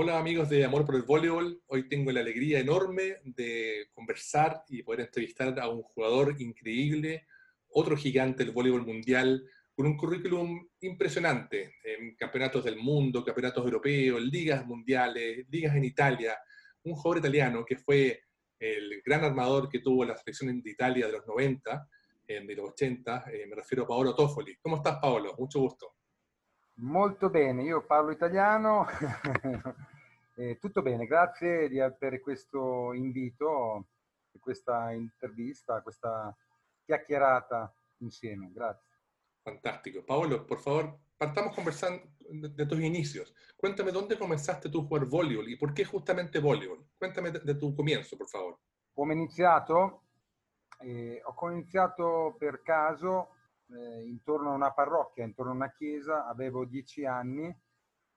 Hola 0.00 0.16
amigos 0.16 0.48
de 0.48 0.64
Amor 0.64 0.86
por 0.86 0.94
el 0.94 1.02
Voleibol, 1.02 1.60
hoy 1.66 1.88
tengo 1.88 2.12
la 2.12 2.20
alegría 2.20 2.60
enorme 2.60 3.16
de 3.24 3.88
conversar 3.92 4.62
y 4.68 4.84
poder 4.84 5.00
entrevistar 5.00 5.58
a 5.58 5.68
un 5.68 5.82
jugador 5.82 6.40
increíble, 6.40 7.26
otro 7.70 7.96
gigante 7.96 8.44
del 8.44 8.54
voleibol 8.54 8.86
mundial, 8.86 9.42
con 9.74 9.86
un 9.86 9.96
currículum 9.96 10.68
impresionante 10.82 11.74
en 11.82 12.14
campeonatos 12.14 12.62
del 12.62 12.76
mundo, 12.76 13.24
campeonatos 13.24 13.64
europeos, 13.64 14.22
ligas 14.22 14.64
mundiales, 14.64 15.44
ligas 15.50 15.74
en 15.74 15.82
Italia, 15.82 16.38
un 16.84 16.94
jugador 16.94 17.18
italiano 17.18 17.64
que 17.64 17.74
fue 17.74 18.22
el 18.56 19.02
gran 19.04 19.24
armador 19.24 19.68
que 19.68 19.80
tuvo 19.80 20.04
la 20.04 20.16
selección 20.16 20.62
de 20.62 20.70
Italia 20.70 21.08
de 21.08 21.12
los 21.14 21.26
90, 21.26 21.88
de 22.24 22.54
los 22.54 22.70
80, 22.70 23.24
eh, 23.32 23.46
me 23.48 23.56
refiero 23.56 23.82
a 23.82 23.88
Paolo 23.88 24.14
Toffoli. 24.14 24.58
¿Cómo 24.62 24.76
estás 24.76 25.00
Paolo? 25.00 25.34
Mucho 25.36 25.58
gusto. 25.58 25.96
Molto 26.80 27.28
bene, 27.28 27.64
io 27.64 27.84
parlo 27.84 28.12
italiano. 28.12 28.86
eh, 30.38 30.58
tutto 30.58 30.82
bene, 30.82 31.06
grazie 31.06 31.68
di, 31.68 31.78
per 31.98 32.20
questo 32.20 32.92
invito, 32.92 33.88
per 34.30 34.40
questa 34.40 34.92
intervista, 34.92 35.82
questa 35.82 36.34
chiacchierata 36.84 37.74
insieme. 37.98 38.52
Grazie. 38.52 38.86
Fantástico. 39.42 40.04
Paolo, 40.04 40.44
por 40.44 40.60
favor, 40.60 40.96
partamos 41.16 41.54
conversando 41.54 42.02
de 42.30 42.66
tus 42.66 42.78
inicios. 42.80 43.34
Cuéntame 43.56 43.90
dónde 43.90 44.16
comenzaste 44.16 44.68
tú 44.68 44.82
a 44.82 44.84
jugar 44.84 45.06
voleibol 45.06 45.48
y 45.48 45.56
por 45.56 45.74
qué 45.74 45.84
justamente 45.84 46.38
voleibol. 46.38 46.86
Cuéntame 46.96 47.32
de, 47.32 47.40
de 47.40 47.54
tu 47.54 47.74
comienzo, 47.74 48.16
por 48.16 48.28
favor. 48.28 48.58
Come 48.92 49.14
iniziato? 49.14 50.02
Eh, 50.80 51.20
ho 51.24 51.50
iniziato 51.50 52.36
per 52.38 52.62
caso 52.62 53.30
eh, 53.70 54.04
intorno 54.06 54.50
a 54.50 54.54
una 54.54 54.72
parrocchia, 54.72 55.24
intorno 55.24 55.50
a 55.50 55.54
una 55.56 55.72
chiesa, 55.72 56.26
avevo 56.28 56.64
dieci 56.64 57.04
anni 57.04 57.52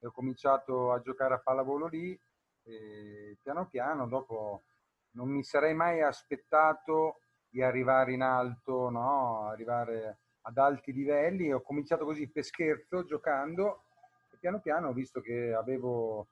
e 0.02 0.08
ho 0.08 0.12
cominciato 0.12 0.92
a 0.92 1.00
giocare 1.00 1.36
a 1.36 1.40
pallavolo 1.40 1.86
lì 1.86 2.20
e 2.64 3.38
piano 3.42 3.68
piano 3.68 4.08
dopo 4.08 4.64
non 5.12 5.30
mi 5.30 5.44
sarei 5.44 5.74
mai 5.74 6.02
aspettato 6.02 7.20
di 7.48 7.62
arrivare 7.62 8.14
in 8.14 8.22
alto, 8.22 8.90
no? 8.90 9.48
arrivare 9.48 10.20
ad 10.42 10.58
alti 10.58 10.94
livelli. 10.94 11.52
Ho 11.52 11.62
cominciato 11.62 12.06
così 12.06 12.30
per 12.30 12.44
scherzo, 12.44 13.04
giocando, 13.04 13.84
e 14.32 14.38
piano 14.38 14.60
piano 14.60 14.88
ho 14.88 14.94
visto 14.94 15.22
che 15.22 15.54
avevo 15.54 16.28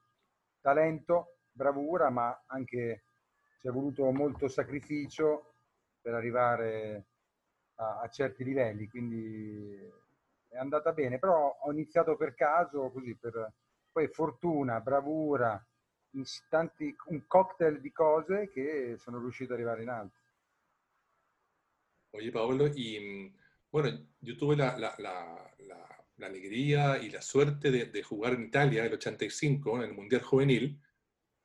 talento, 0.60 1.36
bravura, 1.52 2.10
ma 2.10 2.42
anche 2.46 3.04
ci 3.60 3.68
è 3.68 3.70
voluto 3.70 4.10
molto 4.10 4.48
sacrificio 4.48 5.52
per 6.00 6.14
arrivare 6.14 7.04
a, 7.76 8.00
a 8.00 8.08
certi 8.08 8.42
livelli, 8.42 8.88
quindi 8.88 9.78
è 10.48 10.56
andata 10.56 10.92
bene, 10.92 11.18
però 11.18 11.58
ho 11.60 11.70
iniziato 11.70 12.16
per 12.16 12.34
caso, 12.34 12.90
così 12.90 13.14
per 13.14 13.52
poi 13.92 14.08
fortuna, 14.08 14.80
bravura, 14.80 15.64
tanti, 16.48 16.94
un 17.06 17.26
cocktail 17.26 17.80
di 17.80 17.92
cose 17.92 18.50
che 18.50 18.96
sono 18.98 19.18
riuscito 19.18 19.52
ad 19.52 19.58
arrivare 19.58 19.82
in 19.82 19.88
alto. 19.88 20.18
Oye, 22.12 22.30
Paolo, 22.30 22.66
y 22.66 22.98
mm, 22.98 23.38
bueno, 23.70 24.08
yo 24.18 24.36
tuve 24.36 24.56
la, 24.56 24.76
la, 24.76 24.94
la, 24.98 25.50
la 26.16 26.26
alegría 26.26 26.98
y 26.98 27.10
la 27.10 27.22
suerte 27.22 27.70
de, 27.70 27.86
de, 27.86 28.02
jugar 28.02 28.34
en 28.34 28.44
Italia 28.44 28.80
en 28.80 28.86
el 28.86 28.94
85, 28.94 29.76
en 29.76 29.82
el 29.82 29.94
Mundial 29.94 30.22
Juvenil, 30.22 30.80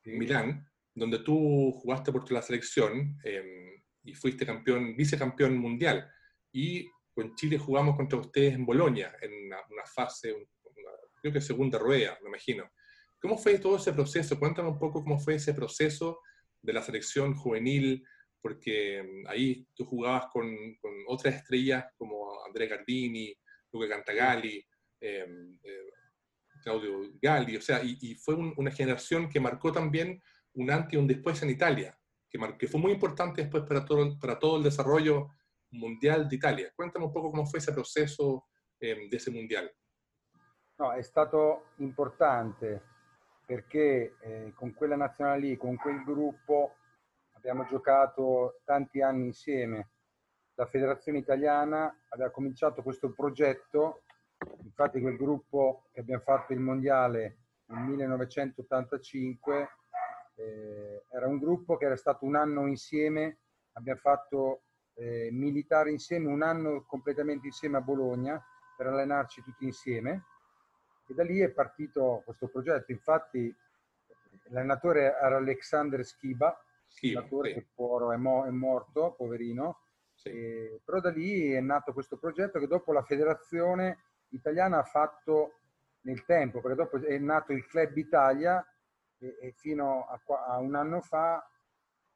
sí. 0.03 0.11
en 0.11 0.17
Milán, 0.17 0.69
donde 0.93 1.19
tú 1.19 1.71
jugaste 1.71 2.11
por 2.11 2.29
la 2.31 2.41
selección 2.41 3.17
eh, 3.23 3.83
y 4.03 4.13
fuiste 4.13 4.45
campeón, 4.45 4.95
vicecampeón 4.95 5.57
mundial 5.57 6.09
y 6.51 6.89
con 7.13 7.35
Chile 7.35 7.57
jugamos 7.57 7.95
contra 7.95 8.19
ustedes 8.19 8.55
en 8.55 8.65
Bolonia, 8.65 9.15
en 9.21 9.45
una, 9.45 9.57
una 9.69 9.85
fase, 9.85 10.33
una, 10.33 10.45
creo 11.25 11.33
que 11.33 11.41
segunda 11.41 11.79
rueda, 11.79 12.19
me 12.21 12.29
imagino. 12.29 12.69
¿Cómo 13.19 13.35
fue 13.35 13.57
todo 13.57 13.77
ese 13.77 13.91
proceso? 13.93 14.37
Cuéntame 14.37 14.69
un 14.69 14.77
poco 14.77 15.03
cómo 15.03 15.19
fue 15.19 15.35
ese 15.35 15.55
proceso 15.55 16.19
de 16.61 16.71
la 16.71 16.83
selección 16.83 17.33
juvenil, 17.33 18.05
porque 18.39 19.01
mm, 19.01 19.27
ahí 19.27 19.67
tú 19.73 19.85
jugabas 19.85 20.27
con, 20.31 20.45
con 20.79 20.91
otras 21.07 21.33
estrellas 21.33 21.85
como 21.97 22.45
Andrea 22.45 22.69
Gardini, 22.69 23.33
Luca 23.73 23.89
Cantagalli, 23.89 24.63
eh, 25.01 25.25
eh, 25.63 25.89
Claudio 26.61 27.11
Galli, 27.19 27.57
o 27.57 27.61
sea, 27.61 27.83
y, 27.83 27.97
y 27.99 28.15
fue 28.15 28.35
un, 28.35 28.53
una 28.57 28.69
generación 28.69 29.27
que 29.27 29.39
marcó 29.39 29.71
también 29.71 30.21
un 30.53 30.69
antes 30.69 30.93
y 30.93 30.97
un 30.97 31.07
después 31.07 31.41
en 31.41 31.49
Italia, 31.49 31.97
que, 32.29 32.37
mar, 32.37 32.55
que 32.55 32.67
fue 32.67 32.79
muy 32.79 32.91
importante 32.91 33.41
después 33.41 33.63
para 33.63 33.83
todo, 33.83 34.15
para 34.19 34.37
todo 34.37 34.57
el 34.57 34.63
desarrollo 34.63 35.29
mondiale 35.71 36.27
d'Italia. 36.29 36.71
Cuéntame 36.75 37.05
un 37.05 37.11
poco 37.11 37.31
come 37.31 37.47
fu 37.47 37.57
ese 37.57 37.73
processo 37.73 38.45
eh, 38.79 39.07
di 39.09 39.15
ese 39.15 39.31
mondiale. 39.31 39.77
No, 40.77 40.91
è 40.91 41.01
stato 41.03 41.67
importante 41.77 42.83
perché 43.45 44.17
eh, 44.19 44.51
con 44.53 44.73
quella 44.73 44.97
nazionale 44.97 45.39
lì, 45.39 45.55
con 45.55 45.77
quel 45.77 46.03
gruppo, 46.03 46.75
abbiamo 47.35 47.65
giocato 47.65 48.59
tanti 48.65 49.01
anni 49.01 49.27
insieme. 49.27 49.91
La 50.55 50.65
federazione 50.65 51.19
italiana 51.19 51.95
aveva 52.09 52.29
cominciato 52.29 52.81
questo 52.81 53.13
progetto, 53.13 54.01
infatti 54.63 54.99
quel 54.99 55.15
gruppo 55.15 55.87
che 55.93 56.01
abbiamo 56.01 56.23
fatto 56.23 56.51
il 56.51 56.59
mondiale 56.59 57.37
nel 57.67 57.79
1985 57.79 59.69
eh, 60.35 61.05
era 61.09 61.27
un 61.27 61.37
gruppo 61.37 61.77
che 61.77 61.85
era 61.85 61.95
stato 61.95 62.25
un 62.25 62.35
anno 62.35 62.67
insieme, 62.67 63.39
abbiamo 63.73 63.99
fatto 63.99 64.63
eh, 64.95 65.29
militare 65.31 65.89
insieme 65.91 66.27
un 66.27 66.41
anno 66.41 66.83
completamente 66.85 67.47
insieme 67.47 67.77
a 67.77 67.81
Bologna 67.81 68.43
per 68.75 68.87
allenarci 68.87 69.41
tutti 69.41 69.63
insieme 69.63 70.25
e 71.07 71.13
da 71.13 71.23
lì 71.23 71.39
è 71.39 71.49
partito 71.49 72.21
questo 72.25 72.47
progetto. 72.47 72.91
Infatti 72.91 73.53
l'allenatore 74.49 75.15
era 75.17 75.37
Alexander 75.37 76.03
Schiba, 76.05 76.57
Schiba 76.87 77.19
l'allenatore 77.19 77.49
sì. 77.49 77.53
che 77.55 77.67
poro 77.73 78.11
è, 78.11 78.17
mo- 78.17 78.45
è 78.45 78.49
morto, 78.49 79.13
poverino, 79.17 79.79
Sì. 80.13 80.29
e, 80.29 80.81
però 80.83 80.99
da 80.99 81.09
lì 81.11 81.51
è 81.51 81.59
nato 81.59 81.93
questo 81.93 82.17
progetto 82.17 82.59
che 82.59 82.67
dopo 82.67 82.91
la 82.93 83.03
federazione 83.03 83.99
italiana 84.29 84.79
ha 84.79 84.83
fatto 84.83 85.59
nel 86.01 86.23
tempo, 86.25 86.61
perché 86.61 86.75
dopo 86.77 86.97
è 87.01 87.17
nato 87.17 87.51
il 87.53 87.65
Club 87.65 87.95
Italia 87.97 88.63
e, 89.17 89.37
e 89.41 89.51
fino 89.53 90.05
a, 90.07 90.19
qua- 90.23 90.45
a 90.45 90.57
un 90.57 90.75
anno 90.75 91.01
fa 91.01 91.47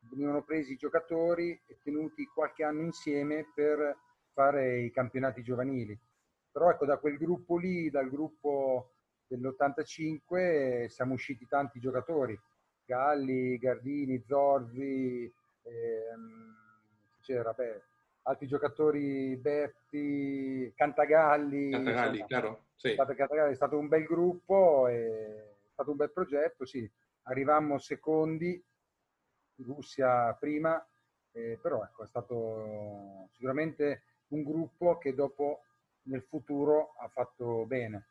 venivano 0.02 0.44
presi 0.44 0.74
i 0.74 0.78
giocatori 0.78 1.60
e 1.66 1.78
tenuti 1.84 2.26
qualche 2.26 2.64
anno 2.64 2.82
insieme 2.82 3.52
per 3.54 3.98
fare 4.32 4.80
i 4.80 4.92
campionati 4.92 5.42
giovanili. 5.42 5.98
Però 6.52 6.70
ecco, 6.70 6.86
da 6.86 6.98
quel 6.98 7.18
gruppo 7.18 7.58
lì, 7.58 7.90
dal 7.90 8.10
gruppo 8.10 8.92
dell'85, 9.28 10.88
siamo 10.88 11.14
usciti 11.14 11.48
tanti 11.48 11.80
giocatori. 11.80 12.40
Galli, 12.86 13.58
Gardini, 13.60 14.24
Zorzi, 14.26 15.32
ehm, 15.62 16.56
c'era, 17.22 17.54
beh, 17.54 17.82
altri 18.24 18.48
giocatori, 18.48 19.36
Betti, 19.36 20.74
Cantagalli. 20.76 21.70
Cantagalli, 21.70 22.20
insomma, 22.20 22.28
claro, 22.28 22.64
sì. 22.76 22.96
Cantagalli 22.96 23.52
è 23.52 23.56
stato 23.56 23.78
un 23.78 23.88
bel 23.88 24.06
gruppo, 24.06 24.88
è 24.88 25.54
stato 25.72 25.92
un 25.92 25.98
bel 25.98 26.12
progetto, 26.12 26.66
sì. 26.66 26.90
Arrivammo 27.24 27.78
secondi, 27.78 28.62
Russia 29.58 30.34
prima, 30.34 30.84
eh, 31.32 31.60
però 31.62 31.84
ecco, 31.84 32.04
è 32.04 32.08
stato 32.08 33.28
sicuramente 33.34 34.02
un 34.30 34.44
gruppo 34.44 34.98
che 34.98 35.14
dopo 35.14 35.62
nel 36.10 36.24
futuro 36.24 36.90
ha 37.00 37.10
fatto 37.10 37.66
bene. 37.68 38.04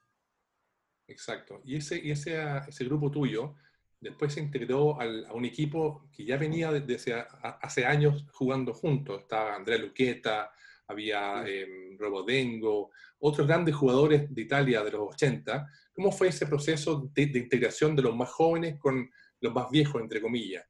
Exacto. 1.07 1.61
Y 1.65 1.77
ese, 1.77 1.99
y 1.99 2.11
ese, 2.11 2.39
ese 2.69 2.85
grupo 2.85 3.11
tuyo 3.11 3.55
después 4.01 4.33
se 4.35 4.41
integró 4.41 5.01
al- 5.01 5.27
a 5.27 5.33
un 5.33 5.45
equipo 5.45 6.09
que 6.13 6.25
ya 6.25 6.37
venía 6.37 6.71
desde 6.71 7.25
hace, 7.61 7.85
años 7.85 8.27
jugando 8.33 8.73
juntos. 8.73 9.23
Estaba 9.23 9.55
Andrea 9.57 9.79
Luqueta, 9.79 10.53
había 10.87 11.43
Sí. 11.45 11.51
eh, 11.51 11.97
Robodengo, 11.99 12.91
otros 13.21 13.47
grandes 13.47 13.75
jugadores 13.75 14.33
de 14.33 14.43
Italia 14.43 14.83
de 14.85 14.93
los 14.93 15.01
80. 15.15 15.67
¿Cómo 15.93 16.13
fue 16.13 16.29
ese 16.29 16.47
proceso 16.47 17.11
de, 17.13 17.27
de 17.27 17.39
integración 17.41 17.97
de 17.97 18.03
los 18.03 18.15
más 18.15 18.31
jóvenes 18.31 18.79
con 18.79 19.11
los 19.41 19.53
más 19.53 19.71
viejos, 19.71 20.01
entre 20.01 20.21
comillas? 20.21 20.65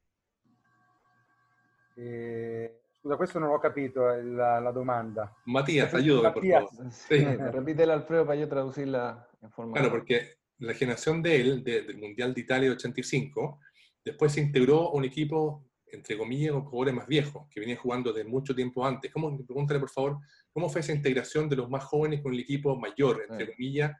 Eh, 1.97 2.79
scusa, 2.99 3.15
questo 3.17 3.39
non 3.39 3.49
ho 3.51 3.59
capito 3.59 4.11
eh, 4.13 4.23
la, 4.23 4.59
la 4.59 4.71
domanda. 4.71 5.33
Matías, 5.45 5.93
ayúdame, 5.93 6.31
por 6.33 6.43
Matías. 6.43 6.65
favor. 6.69 6.91
Sí, 6.91 7.17
Sí. 7.17 7.25
repítela 7.25 7.93
Alfredo 7.93 8.25
para 8.25 8.39
yo 8.39 8.47
traducirla 8.47 9.27
en 9.41 9.51
forma... 9.51 9.73
Claro, 9.73 9.89
porque 9.89 10.35
la 10.59 10.73
generación 10.73 11.21
de 11.21 11.35
él, 11.39 11.63
de- 11.63 11.81
del 11.83 11.97
Mundial 11.97 12.33
de 12.33 12.41
Italia 12.41 12.69
de 12.69 12.75
85, 12.75 13.59
después 14.03 14.33
se 14.33 14.41
integró 14.41 14.89
a 14.89 14.93
un 14.93 15.05
equipo, 15.05 15.65
entre 15.87 16.17
comillas, 16.17 16.51
con 16.51 16.65
jugadores 16.65 16.93
más 16.95 17.07
viejos, 17.07 17.47
que 17.49 17.59
venían 17.61 17.77
jugando 17.77 18.11
de 18.11 18.23
mucho 18.25 18.53
tiempo 18.53 18.85
antes. 18.85 19.11
¿Cómo, 19.11 19.35
pregúntale, 19.45 19.79
por 19.79 19.89
favor, 19.89 20.19
cómo 20.51 20.69
fue 20.69 20.81
esa 20.81 20.91
integración 20.93 21.47
de 21.47 21.55
los 21.55 21.69
más 21.69 21.83
jóvenes 21.85 22.21
con 22.21 22.33
el 22.33 22.41
equipo 22.41 22.75
mayor, 22.75 23.25
entre 23.29 23.45
Sí. 23.47 23.51
comillas, 23.53 23.91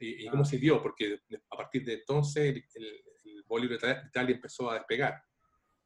y, 0.00 0.24
y 0.24 0.28
cómo 0.28 0.42
Ah. 0.42 0.46
se 0.46 0.56
dio? 0.58 0.80
Porque 0.82 1.20
a 1.50 1.56
partir 1.56 1.84
de 1.84 1.94
entonces 1.94 2.44
el, 2.44 2.64
el, 2.74 2.86
el 3.24 3.44
voleibol 3.46 3.78
de 3.78 3.96
Italia 4.08 4.34
empezó 4.34 4.70
a 4.70 4.74
despegar. 4.74 5.22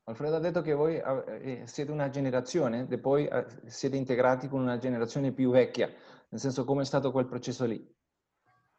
Alfredo 0.04 0.36
ha 0.36 0.40
detto 0.40 0.62
che 0.62 0.72
voi 0.72 0.96
eh, 0.96 1.62
siete 1.66 1.92
una 1.92 2.08
generazione 2.08 2.86
e 2.88 2.98
poi 2.98 3.26
eh, 3.26 3.46
siete 3.66 3.96
integrati 3.96 4.48
con 4.48 4.60
una 4.60 4.78
generazione 4.78 5.32
più 5.32 5.50
vecchia, 5.50 5.86
nel 6.28 6.40
senso 6.40 6.64
come 6.64 6.82
è 6.82 6.84
stato 6.84 7.12
quel 7.12 7.26
processo 7.26 7.64
lì? 7.64 7.88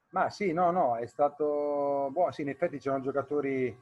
Ma 0.09 0.29
sì, 0.29 0.51
no, 0.51 0.69
no, 0.71 0.97
è 0.97 1.05
stato... 1.05 2.09
Boh, 2.11 2.29
sì, 2.31 2.41
in 2.41 2.49
effetti 2.49 2.77
c'erano 2.77 3.01
giocatori 3.01 3.75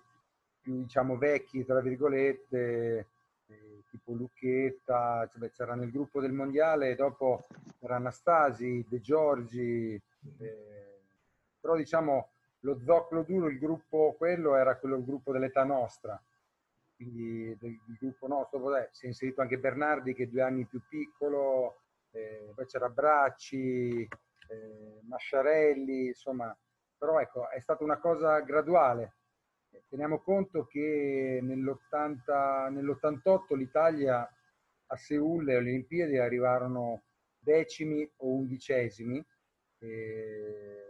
più, 0.62 0.84
diciamo, 0.84 1.18
vecchi, 1.18 1.66
tra 1.66 1.82
virgolette, 1.82 3.08
eh, 3.48 3.84
tipo 3.90 4.14
Lucchetta, 4.14 5.28
cioè, 5.32 5.50
c'era 5.52 5.76
nel 5.76 5.92
gruppo 5.92 6.22
del 6.22 6.32
Mondiale, 6.32 6.96
dopo 6.96 7.48
era 7.80 7.96
Anastasi, 7.96 8.86
De 8.88 9.02
Giorgi, 9.02 10.00
eh, 10.40 11.02
però 11.60 11.76
diciamo 11.76 12.30
lo 12.60 12.80
zoccolo 12.80 13.24
duro, 13.24 13.48
il 13.48 13.58
gruppo 13.58 14.16
quello 14.18 14.56
era 14.56 14.78
quello 14.78 14.96
il 14.96 15.04
gruppo 15.04 15.32
dell'età 15.32 15.64
nostra, 15.64 16.22
quindi 17.02 17.58
del, 17.60 17.72
il 17.72 17.98
gruppo 18.00 18.28
nostro, 18.28 18.60
vabbè, 18.60 18.90
si 18.92 19.06
è 19.06 19.08
inserito 19.08 19.42
anche 19.42 19.58
Bernardi 19.58 20.14
che 20.14 20.24
è 20.24 20.28
due 20.28 20.44
anni 20.44 20.68
più 20.68 20.80
piccolo, 20.88 21.82
eh, 22.12 22.52
poi 22.54 22.68
c'era 22.68 22.90
Bracci, 22.90 24.02
eh, 24.02 25.00
Masciarelli, 25.08 26.06
insomma, 26.08 26.54
però 26.98 27.20
ecco, 27.20 27.50
è 27.50 27.60
stata 27.60 27.84
una 27.84 27.98
cosa 27.98 28.40
graduale. 28.42 29.16
Teniamo 29.88 30.20
conto 30.20 30.68
che 30.68 31.40
nell'88 31.42 33.56
l'Italia 33.56 34.30
a 34.88 34.96
Seul 34.96 35.46
le 35.46 35.56
Olimpiadi 35.56 36.18
arrivarono 36.18 37.04
decimi 37.40 38.04
o 38.18 38.36
undicesimi, 38.36 39.26
e 39.80 40.86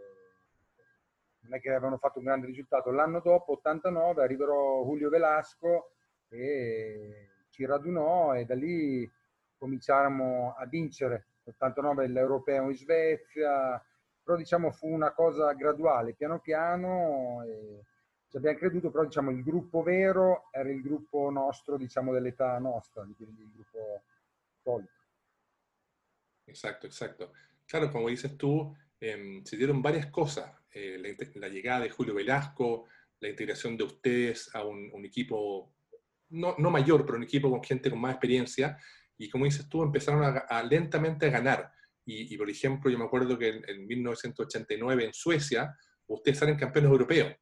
non 1.41 1.53
è 1.53 1.61
che 1.61 1.69
avevano 1.69 1.97
fatto 1.97 2.17
un 2.19 2.25
grande 2.25 2.47
risultato. 2.47 2.91
L'anno 2.91 3.21
dopo, 3.21 3.53
89, 3.53 4.23
arriverò 4.23 4.83
Julio 4.83 5.09
Velasco 5.09 5.91
e 6.31 7.29
ci 7.49 7.65
radunò 7.65 8.35
e 8.35 8.45
da 8.45 8.55
lì 8.55 9.09
cominciarono 9.57 10.55
a 10.57 10.65
vincere 10.65 11.27
89 11.43 12.07
l'europeo 12.07 12.69
in 12.69 12.75
Svezia, 12.75 13.83
però 14.23 14.37
diciamo 14.37 14.71
fu 14.71 14.87
una 14.87 15.11
cosa 15.11 15.53
graduale, 15.53 16.13
piano 16.13 16.39
piano, 16.39 17.43
ci 18.29 18.37
abbiamo 18.37 18.57
creduto, 18.57 18.89
però 18.91 19.03
diciamo 19.03 19.31
il 19.31 19.43
gruppo 19.43 19.83
vero 19.83 20.49
era 20.51 20.69
il 20.69 20.81
gruppo 20.81 21.29
nostro, 21.29 21.77
diciamo 21.77 22.13
dell'età 22.13 22.57
nostra, 22.59 23.05
quindi 23.15 23.41
il 23.41 23.51
gruppo 23.51 24.03
solito. 24.61 24.99
Exacto, 26.45 26.85
exacto. 26.85 27.33
Claro, 27.65 27.89
como 27.89 28.09
dices 28.09 28.35
tú, 28.37 28.75
eh, 28.99 29.41
se 29.43 29.57
dieron 29.57 29.81
varias 29.81 30.07
cosas. 30.07 30.51
Eh, 30.73 30.97
la, 30.97 31.09
la, 31.35 31.47
llegada 31.47 31.81
de 31.81 31.89
Julio 31.89 32.13
Velasco, 32.13 32.87
la 33.19 33.29
integración 33.29 33.75
de 33.75 33.83
ustedes 33.83 34.53
a 34.55 34.65
un, 34.65 34.89
un 34.93 35.05
equipo, 35.05 35.73
no, 36.31 36.55
no, 36.57 36.71
mayor, 36.71 37.05
pero 37.05 37.17
un 37.17 37.23
equipo 37.23 37.49
con 37.49 37.63
gente 37.63 37.89
con 37.89 37.99
más 37.99 38.13
experiencia, 38.13 38.77
y 39.17 39.29
como 39.29 39.45
dices 39.45 39.69
tú, 39.69 39.83
empezaron 39.83 40.23
a, 40.23 40.63
lentamente 40.63 41.27
a 41.27 41.29
ganar. 41.29 41.71
Y, 42.03 42.33
y, 42.33 42.37
por 42.37 42.49
ejemplo, 42.49 42.89
yo 42.89 42.97
me 42.97 43.05
acuerdo 43.05 43.37
que 43.37 43.49
en, 43.49 43.63
en 43.69 43.85
1989 43.85 45.05
en 45.05 45.13
Suecia, 45.13 45.75
ustedes 46.07 46.39
salen 46.39 46.57
campeones 46.57 46.91
europeos 46.91 47.35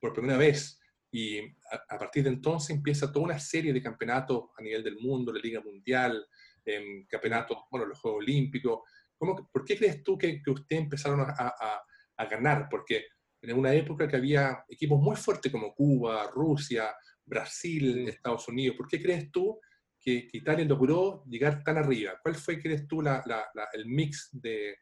por 0.00 0.12
primera 0.12 0.36
vez. 0.36 0.78
Y 1.10 1.40
a, 1.40 1.98
partir 1.98 2.24
de 2.24 2.30
entonces 2.30 2.70
empieza 2.70 3.12
toda 3.12 3.26
una 3.26 3.38
serie 3.38 3.72
de 3.72 3.82
campeonatos 3.82 4.44
a 4.58 4.62
nivel 4.62 4.82
del 4.82 4.98
mundo, 4.98 5.32
la 5.32 5.40
Liga 5.40 5.60
Mundial, 5.60 6.26
eh, 6.64 7.06
campeonatos, 7.08 7.58
bueno, 7.70 7.86
los 7.86 8.00
Juegos 8.00 8.22
Olímpicos. 8.22 8.80
¿Cómo, 9.16 9.48
¿Por 9.52 9.64
qué 9.64 9.76
crees 9.76 10.02
tú 10.02 10.16
que, 10.16 10.42
que 10.42 10.50
ustedes 10.50 10.82
empezaron 10.82 11.20
a, 11.20 11.82
ganar? 12.30 12.68
Porque 12.70 13.06
en 13.42 13.58
una 13.58 13.74
época 13.74 14.08
que 14.08 14.16
había 14.16 14.64
equipos 14.68 15.00
muy 15.00 15.16
fuertes 15.16 15.50
como 15.50 15.74
Cuba, 15.74 16.30
Rusia, 16.32 16.94
Brasil, 17.32 18.08
Estados 18.08 18.46
Unidos, 18.48 18.76
¿por 18.76 18.86
qué 18.86 19.00
crees 19.00 19.30
tú 19.30 19.58
que, 19.98 20.28
que, 20.28 20.36
Italia 20.36 20.66
logró 20.66 21.24
llegar 21.24 21.62
tan 21.62 21.78
arriba? 21.78 22.18
¿Cuál 22.20 22.34
fue, 22.34 22.60
crees 22.60 22.86
tú, 22.86 23.00
la, 23.00 23.22
la, 23.24 23.50
la, 23.54 23.68
el 23.72 23.86
mix 23.86 24.28
de, 24.32 24.76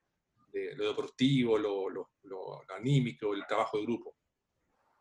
de, 0.53 0.75
lo 0.75 0.89
deportivo, 0.89 1.57
lo, 1.57 1.89
lo, 1.89 2.11
lo, 2.23 2.65
anímico, 2.77 3.35
il 3.35 3.45
trabajo 3.47 3.79
di 3.79 3.85
gruppo? 3.85 4.15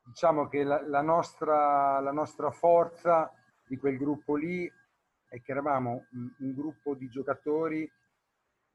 Diciamo 0.03 0.47
che 0.47 0.63
la, 0.63 0.81
la, 0.87 1.01
nostra, 1.01 1.99
la 1.99 2.11
nostra 2.11 2.51
forza 2.51 3.33
di 3.67 3.77
quel 3.77 3.97
gruppo 3.97 4.35
lì 4.35 4.71
è 5.27 5.41
che 5.41 5.51
eravamo 5.51 6.05
un, 6.11 6.31
un 6.39 6.53
gruppo 6.53 6.93
di 6.93 7.09
giocatori 7.09 7.91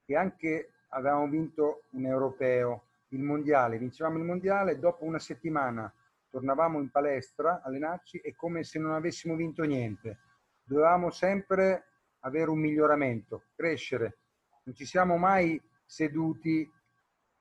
che 0.04 0.16
anche 0.16 0.72
avevamo 0.88 1.28
vinto 1.28 1.84
un 1.90 2.06
europeo, 2.06 2.86
il 3.08 3.20
mondiale, 3.20 3.78
vincevamo 3.78 4.18
il 4.18 4.24
mondiale, 4.24 4.78
dopo 4.78 5.04
una 5.04 5.20
settimana 5.20 5.92
tornavamo 6.34 6.80
in 6.80 6.90
palestra, 6.90 7.60
a 7.62 7.68
allenarci 7.68 8.18
e 8.18 8.34
come 8.34 8.64
se 8.64 8.80
non 8.80 8.92
avessimo 8.92 9.36
vinto 9.36 9.62
niente 9.62 10.18
dovevamo 10.64 11.10
sempre 11.10 11.90
avere 12.20 12.50
un 12.50 12.58
miglioramento, 12.58 13.44
crescere. 13.54 14.18
Non 14.64 14.74
ci 14.74 14.86
siamo 14.86 15.16
mai 15.16 15.60
seduti, 15.84 16.68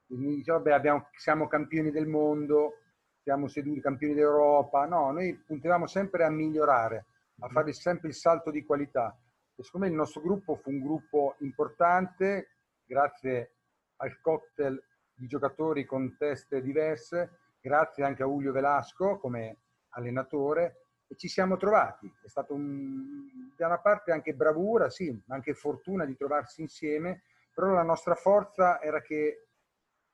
diciamo, 0.05 0.57
vabbè, 0.59 0.71
abbiamo, 0.71 1.07
siamo 1.15 1.47
campioni 1.47 1.89
del 1.89 2.07
mondo, 2.07 2.79
siamo 3.21 3.47
seduti 3.47 3.79
campioni 3.79 4.13
d'Europa. 4.13 4.85
No, 4.85 5.11
noi 5.11 5.33
puntavamo 5.35 5.87
sempre 5.87 6.25
a 6.25 6.29
migliorare, 6.29 7.05
a 7.39 7.47
fare 7.47 7.73
sempre 7.73 8.09
il 8.09 8.13
salto 8.13 8.51
di 8.51 8.65
qualità. 8.65 9.17
E 9.55 9.63
secondo 9.63 9.85
me 9.85 9.91
il 9.91 9.97
nostro 9.97 10.21
gruppo 10.21 10.55
fu 10.55 10.69
un 10.69 10.81
gruppo 10.81 11.35
importante, 11.39 12.57
grazie 12.85 13.55
al 13.97 14.19
cocktail 14.19 14.83
di 15.13 15.27
giocatori 15.27 15.85
con 15.85 16.17
teste 16.17 16.61
diverse, 16.61 17.39
grazie 17.63 18.03
anche 18.03 18.23
a 18.23 18.25
Julio 18.25 18.51
Velasco 18.51 19.17
come 19.19 19.59
allenatore, 19.91 20.87
e 21.07 21.15
ci 21.15 21.29
siamo 21.29 21.55
trovati. 21.55 22.11
È 22.21 22.27
stato 22.27 22.53
un, 22.53 23.53
da 23.55 23.67
una 23.67 23.79
parte 23.79 24.11
anche 24.11 24.33
bravura, 24.33 24.89
sì, 24.89 25.09
ma 25.27 25.35
anche 25.35 25.53
fortuna 25.53 26.03
di 26.03 26.17
trovarsi 26.17 26.59
insieme, 26.59 27.23
però 27.53 27.71
la 27.71 27.83
nostra 27.83 28.15
forza 28.15 28.81
era 28.81 29.01
che 29.01 29.47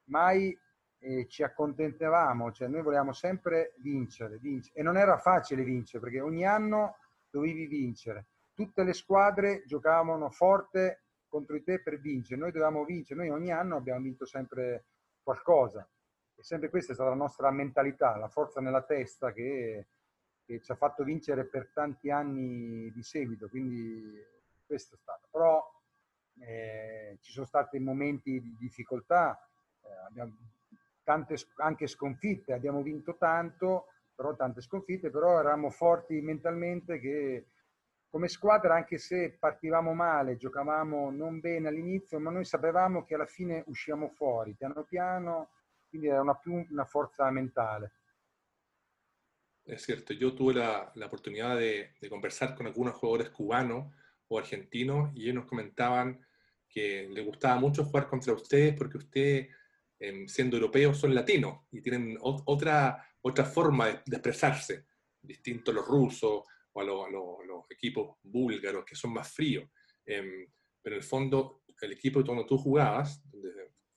mai 0.10 0.56
eh, 1.00 1.28
ci 1.28 1.42
accontentavamo, 1.42 2.51
cioè 2.51 2.68
noi 2.68 2.84
volevamo 2.84 3.13
sempre 3.13 3.74
vincere, 3.78 4.38
vincere, 4.38 4.80
e 4.80 4.84
non 4.84 4.98
era 4.98 5.18
facile 5.18 5.63
vincere 5.63 6.04
perché 6.04 6.22
ogni 6.22 6.45
anno 6.45 6.98
dovevi 7.31 7.66
vincere. 7.66 8.28
Tutte 8.54 8.84
le 8.84 8.94
squadre 8.94 9.63
giocavano 9.66 10.30
forte 10.30 11.06
contro 11.28 11.56
di 11.56 11.63
te 11.63 11.81
per 11.81 12.00
vincere, 12.00 12.40
noi 12.40 12.52
dovevamo 12.52 12.84
vincere, 12.84 13.22
noi 13.22 13.30
ogni 13.30 13.52
anno 13.52 13.75
abbiamo 13.75 14.02
vinto 14.02 14.25
sempre 14.25 14.86
qualcosa. 15.24 15.88
E 16.40 16.44
sempre 16.44 16.70
questa 16.70 16.94
è 16.94 16.96
stata 16.96 17.10
la 17.10 17.16
nostra 17.16 17.52
mentalità, 17.52 18.16
la 18.16 18.30
forza 18.30 18.62
nella 18.62 18.84
testa 18.84 19.34
che 19.34 19.88
che 20.50 20.62
ci 20.62 20.72
ha 20.72 20.76
fatto 20.76 21.04
vincere 21.04 21.46
per 21.46 21.70
tanti 21.72 22.10
anni 22.10 22.92
di 22.92 23.04
seguito, 23.04 23.48
quindi 23.50 24.20
questo 24.66 24.96
è 24.96 24.98
stato. 24.98 25.28
Però 25.30 25.64
eh, 26.40 27.20
ci 27.22 27.32
sono 27.32 27.46
stati 27.46 27.78
momenti 27.78 28.42
di 28.42 28.56
difficoltà, 28.58 29.40
eh, 29.84 30.08
abbiamo 30.08 30.36
tante 31.04 31.36
anche 31.58 31.86
sconfitte, 31.86 32.54
abbiamo 32.54 32.82
vinto 32.82 33.16
tanto, 33.18 33.90
però 34.16 34.36
tante 34.36 34.62
sconfitte, 34.62 35.12
però 35.12 35.40
eravamo 35.40 35.69
forti 35.69 36.19
mentalmente 36.19 37.00
che 37.00 37.46
come 38.10 38.28
squadra, 38.28 38.74
anche 38.74 38.98
se 38.98 39.38
partivamo 39.38 39.94
male, 39.94 40.36
giocavamo 40.36 41.12
non 41.12 41.40
bene 41.40 41.68
all'inizio, 41.68 42.19
ma 42.19 42.31
noi 42.31 42.44
sapevamo 42.44 43.06
che 43.06 43.14
alla 43.14 43.28
fine 43.28 43.64
usciamo 43.68 44.10
fuori, 44.10 44.56
piano 44.56 44.84
piano, 44.84 45.50
quindi 45.90 46.08
era 46.08 46.22
una 46.22 46.36
più 46.36 46.54
una 46.69 46.86
forza 46.86 47.30
mentale. 47.31 47.92
es 49.66 49.81
cierto, 49.84 50.14
yo 50.14 50.34
tuve 50.34 50.54
la, 50.56 50.92
la 50.96 51.06
oportunidad 51.08 51.58
de, 51.58 51.96
de, 52.00 52.10
conversar 52.10 52.56
con 52.56 52.66
algunos 52.68 52.96
jugadores 52.96 53.30
cubanos 53.30 53.94
o 54.28 54.40
argentinos 54.40 55.12
y 55.16 55.24
ellos 55.24 55.36
nos 55.36 55.46
comentaban 55.46 56.26
que 56.69 57.08
les 57.10 57.26
gustaba 57.26 57.60
mucho 57.60 57.84
jugar 57.84 58.08
contra 58.08 58.34
ustedes 58.34 58.76
porque 58.76 58.98
ustedes, 58.98 59.50
eh, 60.00 60.28
siendo 60.28 60.56
europeos, 60.56 60.98
son 60.98 61.16
latinos 61.16 61.62
y 61.72 61.81
tienen 61.81 62.18
otra, 62.22 63.06
otra 63.22 63.46
forma 63.46 63.88
de, 63.88 64.02
expresarse, 64.08 64.86
distinto 65.22 65.72
a 65.72 65.74
los 65.74 65.88
rusos 65.88 66.44
o 66.72 66.81
a, 66.81 66.84
lo, 66.84 67.06
a, 67.06 67.10
lo, 67.10 67.42
a, 67.42 67.46
los 67.46 67.66
equipos 67.69 68.18
búlgaros 68.24 68.86
que 68.86 68.96
son 68.96 69.14
más 69.14 69.31
fríos. 69.31 69.69
Eh, 70.06 70.48
pero 70.81 70.96
en 70.96 71.02
el 71.02 71.08
fondo, 71.08 71.64
el 71.81 71.92
equipo 71.92 72.22
donde 72.24 72.46
tú 72.46 72.58
jugabas, 72.58 73.22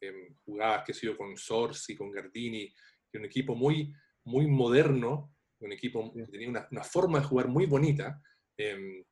eh, 0.02 0.34
jugabas, 0.44 0.84
que 0.84 0.92
sé 0.92 1.06
yo, 1.06 1.16
con 1.16 1.36
Sorsi, 1.36 1.96
con 1.96 2.10
Gardini, 2.10 2.72
que 3.10 3.18
un 3.18 3.24
equipo 3.24 3.54
muy, 3.54 3.92
muy 4.24 4.46
moderno, 4.46 5.34
un 5.60 5.72
equipo 5.72 6.12
que 6.12 6.26
tenía 6.26 6.48
una, 6.48 6.68
una 6.70 6.82
forma 6.82 7.20
de 7.20 7.24
jugar 7.24 7.48
muy 7.48 7.66
bonita. 7.66 8.20
Eh, 8.58 9.04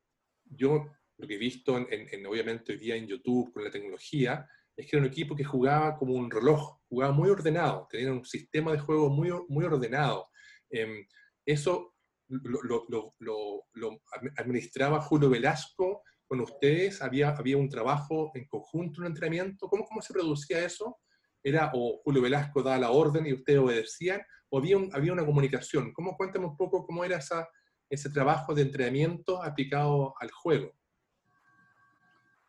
yo 0.44 0.90
lo 1.16 1.28
que 1.28 1.34
he 1.34 1.38
visto, 1.38 1.78
en, 1.78 1.86
en, 1.90 2.26
obviamente 2.26 2.72
hoy 2.72 2.78
día 2.78 2.96
en 2.96 3.06
YouTube 3.06 3.52
con 3.52 3.62
la 3.62 3.70
tecnología, 3.70 4.48
es 4.76 4.86
que 4.86 4.96
era 4.96 5.04
un 5.04 5.10
equipo 5.10 5.36
que 5.36 5.44
jugaba 5.44 5.96
como 5.96 6.14
un 6.14 6.30
reloj, 6.30 6.80
jugaba 6.88 7.12
muy 7.12 7.28
ordenado, 7.28 7.86
tenía 7.90 8.12
un 8.12 8.24
sistema 8.24 8.72
de 8.72 8.78
juego 8.78 9.10
muy, 9.10 9.30
muy 9.48 9.64
ordenado. 9.64 10.28
Eh, 10.70 11.06
eso 11.44 11.94
lo, 12.28 12.62
lo, 12.62 13.12
lo, 13.18 13.66
lo, 13.74 14.02
administraba 14.36 15.00
Julio 15.00 15.30
Velasco 15.30 16.02
con 16.30 16.40
ustedes, 16.42 17.02
había, 17.02 17.30
había 17.30 17.56
un 17.56 17.68
trabajo 17.68 18.30
en 18.34 18.46
conjunto, 18.46 19.00
un 19.00 19.08
entrenamiento, 19.08 19.66
¿cómo, 19.68 19.84
cómo 19.84 20.00
se 20.00 20.12
producía 20.12 20.64
eso? 20.64 21.00
Era 21.42 21.72
o 21.74 22.00
Julio 22.04 22.22
Velasco 22.22 22.62
daba 22.62 22.78
la 22.78 22.92
orden 22.92 23.26
y 23.26 23.32
ustedes 23.32 23.58
obedecían, 23.58 24.22
o 24.48 24.58
había, 24.58 24.76
un, 24.76 24.90
había 24.94 25.12
una 25.12 25.26
comunicación. 25.26 25.92
¿Cómo, 25.92 26.16
cuéntame 26.16 26.46
un 26.46 26.56
poco 26.56 26.86
cómo 26.86 27.04
era 27.04 27.16
esa, 27.16 27.48
ese 27.88 28.10
trabajo 28.10 28.54
de 28.54 28.62
entrenamiento 28.62 29.42
aplicado 29.42 30.14
al 30.20 30.30
juego? 30.30 30.70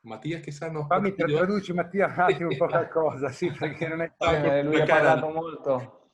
Mattia 0.04 0.42
chissà 0.42 0.70
no. 0.70 0.86
Fammi 0.86 1.16
traduci 1.16 1.74
Mattia 1.74 2.06
un 2.06 2.20
attimo 2.20 2.56
qualcosa, 2.58 3.30
sì, 3.30 3.52
perché 3.52 3.88
non 3.88 4.02
è 4.02 4.12
eh, 4.20 4.64
lui 4.64 4.80
ha 4.80 4.86
parlato 4.86 5.30
molto. 5.30 6.10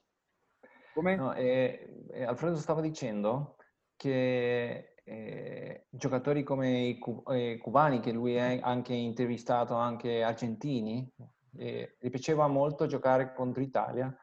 Come? 0.93 1.15
No, 1.17 1.33
eh, 1.33 2.05
eh, 2.11 2.23
Alfredo 2.23 2.55
stava 2.55 2.81
dicendo 2.81 3.57
che 3.95 4.96
eh, 5.09 5.85
giocatori 5.89 6.43
come 6.43 6.79
i 6.79 6.99
eh, 7.31 7.57
cubani, 7.57 8.01
che 8.01 8.11
lui 8.11 8.37
ha 8.37 8.59
anche 8.61 8.93
intervistato, 8.93 9.73
anche 9.75 10.21
argentini, 10.21 11.09
eh, 11.55 11.95
gli 11.97 12.09
piaceva 12.09 12.47
molto 12.47 12.85
giocare 12.87 13.33
contro 13.33 13.61
l'Italia 13.61 14.13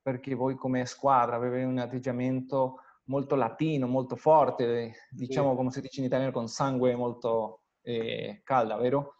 perché 0.00 0.34
voi 0.34 0.54
come 0.56 0.86
squadra 0.86 1.36
avete 1.36 1.64
un 1.64 1.78
atteggiamento 1.78 2.80
molto 3.04 3.34
latino, 3.34 3.86
molto 3.86 4.16
forte, 4.16 4.94
diciamo 5.10 5.50
sì. 5.50 5.56
come 5.56 5.70
si 5.70 5.80
dice 5.82 6.00
in 6.00 6.06
italiano, 6.06 6.32
con 6.32 6.48
sangue 6.48 6.96
molto 6.96 7.64
eh, 7.82 8.40
calda, 8.42 8.76
vero? 8.76 9.16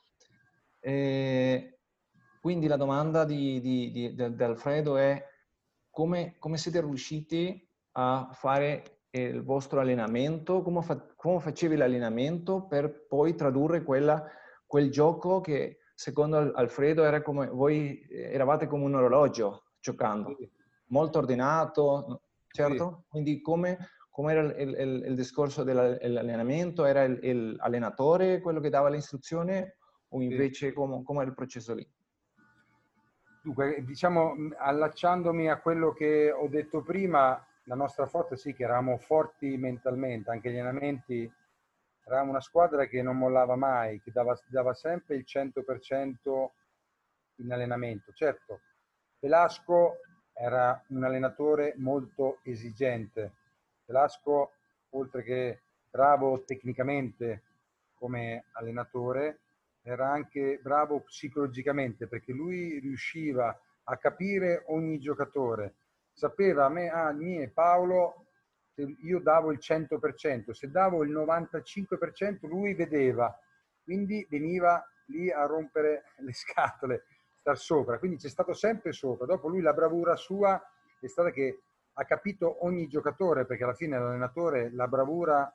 E 0.80 1.80
quindi 2.40 2.66
la 2.66 2.76
domanda 2.76 3.24
di, 3.24 3.60
di, 3.60 3.90
di, 3.92 4.14
di 4.14 4.42
Alfredo 4.42 4.96
è 4.96 5.22
come, 5.90 6.36
come, 6.38 6.56
siete 6.56 6.80
riusciti 6.80 7.68
a 7.92 8.30
fare 8.32 8.91
il 9.20 9.42
vostro 9.42 9.80
allenamento, 9.80 10.62
come, 10.62 10.82
fa, 10.82 10.96
come 11.16 11.38
facevi 11.38 11.76
l'allenamento 11.76 12.66
per 12.66 13.06
poi 13.06 13.34
tradurre 13.34 13.82
quella, 13.82 14.26
quel 14.66 14.90
gioco 14.90 15.40
che 15.40 15.78
secondo 15.94 16.52
Alfredo 16.54 17.04
era 17.04 17.20
come 17.20 17.48
voi 17.48 18.06
eravate 18.08 18.66
come 18.66 18.84
un 18.84 18.94
orologio 18.94 19.64
giocando, 19.80 20.36
molto 20.86 21.18
ordinato, 21.18 22.22
certo? 22.48 23.02
Sì. 23.02 23.08
Quindi 23.10 23.40
come, 23.42 23.90
come 24.10 24.32
era 24.32 24.40
il, 24.42 24.68
il, 24.68 25.04
il 25.08 25.14
discorso 25.14 25.62
dell'allenamento? 25.62 26.86
Era 26.86 27.02
il, 27.02 27.56
allenatore 27.58 28.40
quello 28.40 28.60
che 28.60 28.70
dava 28.70 28.88
l'istruzione 28.88 29.76
o 30.08 30.22
invece 30.22 30.68
sì. 30.68 30.72
come, 30.72 31.02
come 31.02 31.20
era 31.20 31.28
il 31.28 31.36
processo 31.36 31.74
lì? 31.74 31.86
Dunque, 33.42 33.82
diciamo, 33.84 34.34
allacciandomi 34.56 35.50
a 35.50 35.60
quello 35.60 35.92
che 35.92 36.30
ho 36.30 36.48
detto 36.48 36.82
prima, 36.82 37.44
la 37.64 37.74
nostra 37.74 38.06
forza 38.06 38.36
sì 38.36 38.52
che 38.54 38.64
eravamo 38.64 38.98
forti 38.98 39.56
mentalmente, 39.56 40.30
anche 40.30 40.50
gli 40.50 40.58
allenamenti, 40.58 41.30
eravamo 42.04 42.30
una 42.30 42.40
squadra 42.40 42.86
che 42.86 43.02
non 43.02 43.16
mollava 43.16 43.56
mai, 43.56 44.00
che 44.00 44.10
dava, 44.10 44.38
dava 44.46 44.74
sempre 44.74 45.16
il 45.16 45.24
100% 45.26 46.50
in 47.36 47.52
allenamento. 47.52 48.12
Certo, 48.12 48.60
Velasco 49.20 49.98
era 50.32 50.82
un 50.88 51.04
allenatore 51.04 51.74
molto 51.76 52.40
esigente, 52.42 53.32
Velasco, 53.84 54.52
oltre 54.90 55.22
che 55.22 55.60
bravo 55.90 56.42
tecnicamente 56.44 57.42
come 57.94 58.46
allenatore, 58.52 59.38
era 59.82 60.10
anche 60.10 60.58
bravo 60.62 61.00
psicologicamente 61.00 62.06
perché 62.06 62.32
lui 62.32 62.78
riusciva 62.78 63.56
a 63.84 63.96
capire 63.96 64.64
ogni 64.66 64.98
giocatore. 64.98 65.74
Sapeva 66.12 66.66
a 66.66 66.68
me, 66.68 66.88
a 66.88 67.12
me 67.12 67.42
e 67.42 67.48
Paolo, 67.48 68.26
se 68.74 68.96
io 69.02 69.20
davo 69.20 69.52
il 69.52 69.58
100%, 69.60 70.50
se 70.50 70.70
davo 70.70 71.02
il 71.02 71.12
95% 71.12 72.46
lui 72.46 72.74
vedeva, 72.74 73.36
quindi 73.82 74.26
veniva 74.30 74.82
lì 75.06 75.30
a 75.30 75.44
rompere 75.44 76.04
le 76.18 76.32
scatole, 76.32 77.04
star 77.40 77.58
sopra, 77.58 77.98
quindi 77.98 78.18
c'è 78.18 78.28
stato 78.28 78.54
sempre 78.54 78.92
sopra. 78.92 79.26
Dopo 79.26 79.48
lui 79.48 79.60
la 79.60 79.72
bravura 79.72 80.16
sua 80.16 80.60
è 81.00 81.06
stata 81.06 81.30
che 81.30 81.62
ha 81.94 82.04
capito 82.04 82.64
ogni 82.64 82.86
giocatore, 82.86 83.44
perché 83.44 83.64
alla 83.64 83.74
fine 83.74 83.98
l'allenatore, 83.98 84.70
la 84.72 84.88
bravura 84.88 85.52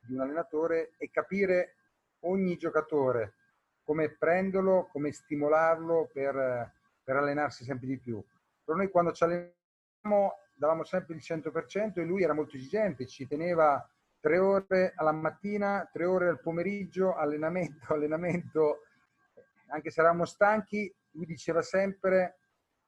di 0.00 0.14
un 0.14 0.20
allenatore 0.20 0.92
è 0.98 1.08
capire 1.10 1.76
ogni 2.20 2.56
giocatore, 2.56 3.34
come 3.82 4.10
prenderlo, 4.10 4.88
come 4.92 5.12
stimolarlo 5.12 6.10
per, 6.12 6.72
per 7.02 7.16
allenarsi 7.16 7.64
sempre 7.64 7.86
di 7.86 7.98
più. 7.98 8.22
Per 8.64 8.76
noi 8.76 8.90
quando 8.90 9.12
ci 9.12 9.24
allenavamo 9.24 9.56
davamo 10.54 10.84
sempre 10.84 11.14
il 11.14 11.22
100% 11.24 12.00
e 12.00 12.04
lui 12.04 12.22
era 12.22 12.34
molto 12.34 12.56
esigente, 12.56 13.06
ci 13.06 13.26
teneva 13.26 13.86
tre 14.20 14.38
ore 14.38 14.92
alla 14.96 15.12
mattina, 15.12 15.88
tre 15.92 16.04
ore 16.04 16.28
al 16.28 16.40
pomeriggio, 16.40 17.14
allenamento, 17.14 17.86
allenamento, 17.94 18.82
anche 19.68 19.90
se 19.90 20.00
eravamo 20.00 20.24
stanchi, 20.24 20.92
lui 21.12 21.26
diceva 21.26 21.62
sempre 21.62 22.38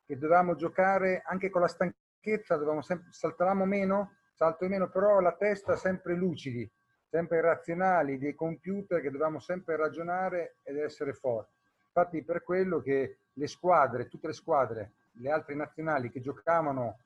che 0.05 0.19
dovevamo 0.19 0.55
giocare 0.57 1.23
anche 1.25 1.51
con 1.51 1.61
la 1.61 1.69
stanchezza 1.69 2.57
dovevamo 2.57 2.83
sempre, 2.83 3.13
saltavamo 3.13 3.65
meno, 3.65 4.17
salto 4.35 4.67
meno, 4.67 4.89
però 4.89 5.21
la 5.21 5.37
testa 5.37 5.77
sempre 5.77 6.15
lucidi, 6.15 6.71
sempre 7.09 7.41
razionali, 7.41 8.19
dei 8.19 8.35
computer 8.35 9.01
che 9.01 9.11
dovevamo 9.11 9.39
sempre 9.39 9.77
ragionare 9.77 10.57
ed 10.63 10.77
essere 10.79 11.13
forti. 11.13 11.55
Infatti 11.87 12.23
per 12.23 12.43
quello 12.43 12.81
che 12.81 13.19
le 13.33 13.47
squadre, 13.47 14.09
tutte 14.09 14.29
le 14.29 14.33
squadre, 14.33 14.93
le 15.13 15.31
altre 15.31 15.55
nazionali 15.55 16.11
che 16.11 16.21
giocavano 16.21 16.99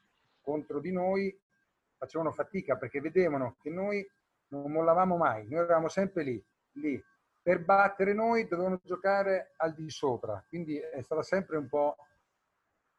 contro 0.44 0.78
di 0.78 0.92
noi 0.92 1.36
facevano 1.96 2.30
fatica 2.30 2.76
perché 2.76 3.00
vedevano 3.00 3.56
che 3.60 3.70
noi 3.70 4.06
non 4.48 4.70
mollavamo 4.70 5.16
mai, 5.16 5.48
noi 5.48 5.64
eravamo 5.64 5.88
sempre 5.88 6.22
lì, 6.22 6.44
lì. 6.72 7.02
Per 7.42 7.64
battere 7.64 8.12
noi 8.14 8.46
dovevano 8.46 8.80
giocare 8.82 9.54
al 9.56 9.74
di 9.74 9.90
sopra, 9.90 10.42
quindi 10.48 10.78
è 10.78 11.02
stata 11.02 11.22
sempre 11.22 11.56
un 11.56 11.68
po' 11.68 11.96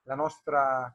la 0.03 0.15
nostra 0.15 0.93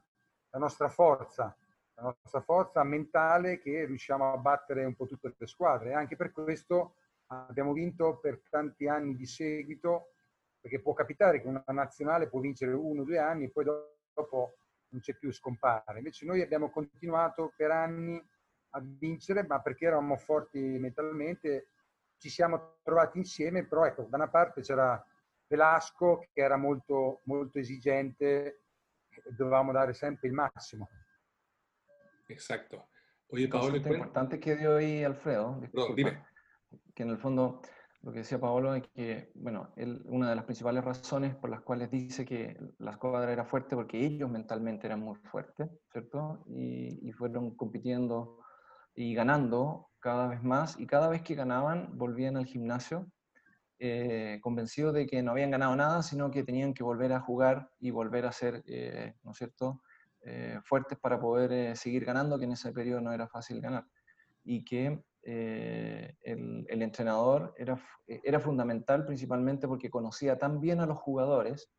la 0.51 0.59
nostra 0.59 0.89
forza, 0.89 1.55
la 1.95 2.03
nostra 2.03 2.41
forza 2.41 2.83
mentale 2.83 3.59
che 3.59 3.85
riusciamo 3.85 4.33
a 4.33 4.37
battere 4.37 4.85
un 4.85 4.95
po' 4.95 5.05
tutte 5.05 5.33
le 5.35 5.47
squadre. 5.47 5.91
E 5.91 5.93
anche 5.93 6.15
per 6.15 6.31
questo 6.31 6.95
abbiamo 7.27 7.73
vinto 7.73 8.17
per 8.17 8.41
tanti 8.49 8.87
anni 8.87 9.15
di 9.15 9.25
seguito, 9.25 10.13
perché 10.59 10.81
può 10.81 10.93
capitare 10.93 11.41
che 11.41 11.47
una 11.47 11.63
nazionale 11.67 12.27
può 12.27 12.39
vincere 12.39 12.73
uno 12.73 13.01
o 13.01 13.05
due 13.05 13.17
anni 13.17 13.45
e 13.45 13.49
poi 13.49 13.65
dopo 14.13 14.57
non 14.91 15.01
c'è 15.01 15.15
più 15.15 15.31
scompare. 15.31 15.97
Invece 15.97 16.25
noi 16.25 16.41
abbiamo 16.41 16.69
continuato 16.69 17.53
per 17.55 17.71
anni 17.71 18.21
a 18.73 18.81
vincere, 18.81 19.45
ma 19.45 19.61
perché 19.61 19.85
eravamo 19.85 20.15
forti 20.15 20.59
mentalmente, 20.59 21.71
ci 22.17 22.29
siamo 22.29 22.77
trovati 22.83 23.17
insieme, 23.17 23.65
però 23.67 23.85
ecco, 23.85 24.03
da 24.03 24.17
una 24.17 24.29
parte 24.29 24.61
c'era 24.61 25.03
Velasco 25.47 26.19
che 26.31 26.41
era 26.41 26.55
molto, 26.55 27.21
molto 27.25 27.59
esigente 27.59 28.61
dovevamo 29.35 29.71
dare 29.71 29.93
sempre 29.93 30.27
il 30.29 30.33
massimo. 30.33 30.89
Exacto. 32.27 32.87
Oye, 33.27 33.47
Paolo, 33.47 33.77
es 33.77 33.85
importante 33.85 34.39
que 34.39 34.55
dio 34.55 34.75
ahí 34.75 35.03
Alfredo, 35.03 35.59
Perdón, 35.59 35.95
dime. 35.95 36.25
que 36.93 37.03
en 37.03 37.09
el 37.09 37.17
fondo 37.17 37.61
lo 38.03 38.11
que 38.11 38.19
decía 38.19 38.39
Paolo 38.39 38.73
es 38.73 38.83
que, 38.95 39.31
bueno, 39.35 39.69
una 40.05 40.29
de 40.29 40.35
las 40.35 40.45
principales 40.45 40.83
razones 40.83 41.35
por 41.35 41.51
las 41.51 41.61
cuales 41.61 41.91
dice 41.91 42.25
que 42.25 42.57
la 42.79 42.91
escuadra 42.91 43.31
era 43.31 43.45
fuerte 43.45 43.75
porque 43.75 44.03
ellos 44.03 44.29
mentalmente 44.29 44.87
eran 44.87 45.01
muy 45.01 45.17
fuertes, 45.17 45.69
¿cierto? 45.91 46.43
Y, 46.47 47.11
fueron 47.11 47.55
compitiendo 47.55 48.39
y 48.95 49.13
ganando 49.13 49.89
cada 49.99 50.27
vez 50.27 50.41
más 50.41 50.79
y 50.79 50.87
cada 50.87 51.09
vez 51.09 51.21
que 51.21 51.35
ganaban 51.35 51.95
volvían 51.97 52.37
al 52.37 52.45
gimnasio 52.45 53.05
eh, 53.77 54.39
convencidos 54.41 54.93
de 54.93 55.05
que 55.05 55.21
no 55.21 55.31
habían 55.31 55.51
ganado 55.51 55.75
nada, 55.75 56.01
sino 56.01 56.31
que 56.31 56.43
tenían 56.43 56.73
que 56.73 56.83
volver 56.83 57.13
a 57.13 57.19
jugar 57.19 57.69
y 57.79 57.91
volver 57.91 58.25
a 58.25 58.31
ser, 58.31 58.63
eh, 58.65 59.13
¿no 59.23 59.31
es 59.31 59.37
cierto?, 59.37 59.81
eh, 60.23 60.59
fuertes 60.63 60.99
para 60.99 61.19
poder 61.19 61.75
seguir 61.75 62.05
ganando, 62.05 62.37
que 62.37 62.45
en 62.45 62.51
ese 62.51 62.71
periodo 62.71 63.01
no 63.01 63.11
era 63.11 63.27
fácil 63.27 63.59
ganar. 63.59 63.85
Y 64.43 64.63
que 64.63 65.03
el, 65.23 66.65
el, 66.67 66.81
entrenador 66.81 67.53
era, 67.57 67.79
era 68.07 68.39
fundamental 68.39 69.05
principalmente 69.05 69.67
porque 69.67 69.89
conocía 69.89 70.37
tan 70.37 70.59
bien 70.59 70.79
a 70.79 70.85
los 70.85 70.97
jugadores 70.97 71.71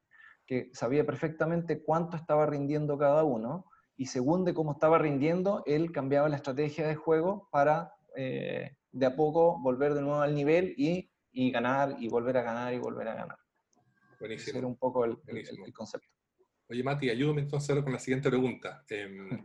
que 0.47 0.71
sabía 0.73 1.05
perfectamente 1.05 1.83
cuánto 1.83 2.17
estaba 2.17 2.47
rindiendo 2.47 2.97
cada 2.99 3.25
uno 3.25 3.67
y 3.97 4.07
según 4.07 4.45
de 4.45 4.55
cómo 4.55 4.73
estaba 4.73 4.99
rindiendo, 4.99 5.63
él 5.67 5.93
cambiaba 5.93 6.29
la 6.29 6.37
estrategia 6.37 6.87
de 6.87 6.95
juego 6.95 7.49
para 7.51 7.93
de 8.15 9.07
a 9.07 9.17
poco 9.17 9.59
volver 9.61 9.95
de 9.95 10.03
nuevo 10.03 10.21
al 10.21 10.35
nivel 10.35 10.75
y 10.77 11.13
y 11.33 11.51
ganar 11.51 11.97
y 11.99 12.09
volver 12.09 12.37
a 12.37 12.43
ganar 12.43 12.73
y 12.75 12.79
volver 12.79 13.09
a 13.09 13.15
ganar. 13.15 13.39
Buenísimo. 14.21 14.59
Ese 14.59 14.67
un 14.67 14.77
poco 14.77 15.05
el, 15.05 15.19
el, 15.27 15.73
concepto. 15.73 16.07
Oye, 16.69 16.83
Mati, 16.83 17.11
ayúdame 17.11 17.41
entonces 17.41 17.83
con 17.83 17.93
la 17.93 17.99
siguiente 17.99 18.29
pregunta. 18.29 18.85
Eh, 18.89 19.43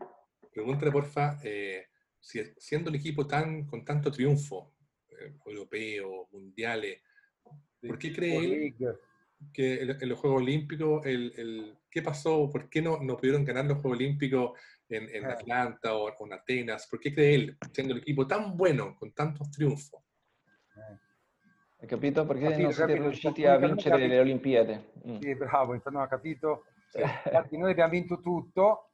pregúntale, 0.54 0.92
porfa, 0.92 1.40
eh, 1.44 1.88
siendo 2.58 2.90
un 2.90 2.96
equipo 2.96 3.26
tan, 3.26 3.66
con 3.66 3.86
tanto 3.86 4.12
triunfo, 4.12 4.74
eh, 5.10 5.34
europeo, 5.46 6.28
mundiales, 6.32 7.02
¿por 7.82 7.98
qué 7.98 8.12
cree 8.14 8.38
él 8.38 8.76
que 9.54 9.82
en, 9.82 10.10
los 10.10 10.20
Juegos 10.20 10.42
Olímpicos, 10.42 11.06
el, 11.06 11.32
el, 11.38 11.78
¿qué 11.90 12.02
pasó? 12.02 12.50
¿Por 12.50 12.70
qué 12.70 12.82
no, 12.82 12.98
no 13.02 13.16
pudieron 13.16 13.46
ganar 13.46 13.66
los 13.66 13.78
Juegos 13.80 14.00
Olímpicos 14.00 14.60
en, 14.90 15.16
en 15.16 15.26
Atlanta 15.26 15.94
o, 15.94 16.10
o, 16.10 16.26
en 16.26 16.34
Atenas? 16.34 16.88
¿Por 16.88 17.00
qué 17.00 17.14
cree 17.14 17.36
él, 17.36 17.58
siendo 17.72 17.94
un 17.94 18.00
equipo 18.00 18.26
tan 18.26 18.58
bueno, 18.58 18.96
con 18.98 19.12
tantos 19.12 19.50
triunfos? 19.52 20.02
Hai 21.80 21.88
capito? 21.88 22.26
Perché 22.26 22.50
capito, 22.50 22.62
non 22.64 22.74
siete 22.74 22.94
capito, 22.94 23.08
riusciti 23.08 23.46
a 23.46 23.58
vincere 23.58 23.90
capito. 23.90 24.08
le 24.08 24.20
Olimpiadi? 24.20 24.86
Mm. 25.08 25.20
Sì, 25.20 25.36
bravo, 25.36 25.74
infatti 25.76 25.96
non 25.96 26.04
ho 26.04 26.08
capito. 26.08 26.66
Sì. 26.90 27.02
Infatti 27.02 27.58
noi 27.58 27.72
abbiamo 27.72 27.92
vinto 27.92 28.20
tutto 28.20 28.87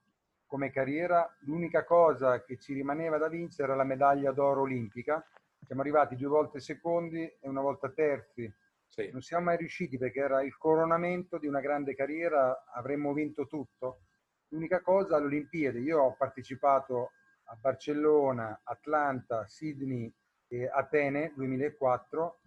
come 0.53 0.69
carriera, 0.69 1.35
l'unica 1.45 1.83
cosa 1.83 2.43
che 2.43 2.59
ci 2.59 2.73
rimaneva 2.73 3.17
da 3.17 3.27
vincere 3.27 3.69
era 3.69 3.75
la 3.75 3.83
medaglia 3.83 4.31
d'oro 4.31 4.61
olimpica. 4.61 5.27
Siamo 5.65 5.81
arrivati 5.81 6.15
due 6.15 6.27
volte 6.27 6.59
secondi 6.59 7.23
e 7.23 7.49
una 7.49 7.61
volta 7.61 7.89
terzi 7.89 8.53
Sì. 8.85 9.09
Non 9.11 9.21
siamo 9.21 9.45
mai 9.45 9.57
riusciti 9.57 9.97
perché 9.97 10.19
era 10.19 10.43
il 10.43 10.55
coronamento 10.55 11.39
di 11.39 11.47
una 11.47 11.59
grande 11.59 11.95
carriera, 11.95 12.65
avremmo 12.71 13.13
vinto 13.13 13.47
tutto. 13.47 14.01
L'unica 14.49 14.81
cosa 14.81 15.15
alle 15.15 15.25
Olimpiadi, 15.25 15.79
io 15.79 16.03
ho 16.03 16.15
partecipato 16.15 17.13
a 17.45 17.55
Barcellona, 17.55 18.61
Atlanta, 18.63 19.47
Sydney 19.47 20.13
e 20.47 20.69
Atene 20.71 21.33
2004 21.35 22.39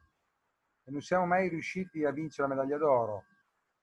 e 0.85 0.91
non 0.93 1.01
siamo 1.01 1.27
mai 1.27 1.49
riusciti 1.49 2.05
a 2.05 2.13
vincere 2.13 2.47
la 2.47 2.55
medaglia 2.55 2.79
d'oro. 2.79 3.25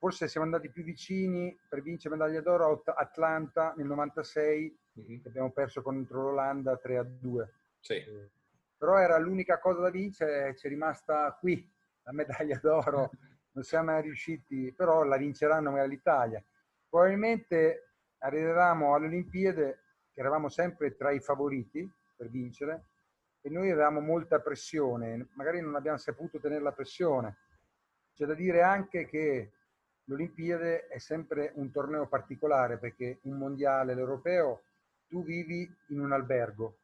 Forse 0.03 0.27
siamo 0.27 0.45
andati 0.45 0.69
più 0.69 0.83
vicini 0.83 1.57
per 1.69 1.81
vincere 1.81 2.17
medaglia 2.17 2.41
d'oro 2.41 2.83
a 2.83 2.93
Atlanta 2.98 3.74
nel 3.77 3.86
96, 3.86 4.79
mm-hmm. 5.00 5.22
abbiamo 5.27 5.50
perso 5.53 5.81
contro 5.81 6.24
l'Olanda 6.24 6.75
3 6.75 6.98
a 6.98 7.03
2. 7.03 7.53
Sì. 7.79 7.93
Eh, 7.93 8.29
però 8.77 8.98
era 8.98 9.17
l'unica 9.17 9.60
cosa 9.60 9.79
da 9.79 9.89
vincere, 9.89 10.57
ci 10.57 10.67
è 10.67 10.69
rimasta 10.69 11.31
qui 11.39 11.65
la 12.01 12.12
medaglia 12.12 12.60
d'oro, 12.62 13.12
non 13.55 13.63
siamo 13.63 13.91
mai 13.91 14.01
riusciti, 14.01 14.74
però 14.75 15.03
la 15.03 15.15
vinceranno 15.15 15.72
magari 15.72 15.91
l'Italia. 15.91 16.43
Probabilmente 16.89 17.93
arrivavamo 18.17 18.95
alle 18.95 19.05
Olimpiadi, 19.05 19.62
che 20.12 20.19
eravamo 20.19 20.50
sempre 20.50 20.98
tra 20.98 21.12
i 21.12 21.22
favoriti 21.22 21.89
per 22.13 22.29
vincere, 22.29 22.88
e 23.39 23.50
noi 23.50 23.72
avevamo 23.72 24.01
molta 24.01 24.41
pressione, 24.41 25.29
magari 25.36 25.62
non 25.62 25.75
abbiamo 25.75 25.98
saputo 25.98 26.41
tenere 26.41 26.62
la 26.62 26.74
pressione. 26.74 27.38
C'è 28.13 28.25
da 28.25 28.33
dire 28.33 28.62
anche 28.62 29.05
che 29.05 29.53
l'Olimpiade 30.05 30.88
è 30.88 30.98
sempre 30.98 31.51
un 31.55 31.72
torneo 31.72 32.07
particolare 32.07 32.77
perché 32.77 33.19
un 33.24 33.38
mondiale, 33.38 33.93
l'europeo, 33.93 34.63
tu 35.07 35.24
vivi 35.24 35.69
in 35.88 36.00
un 36.00 36.12
albergo, 36.12 36.77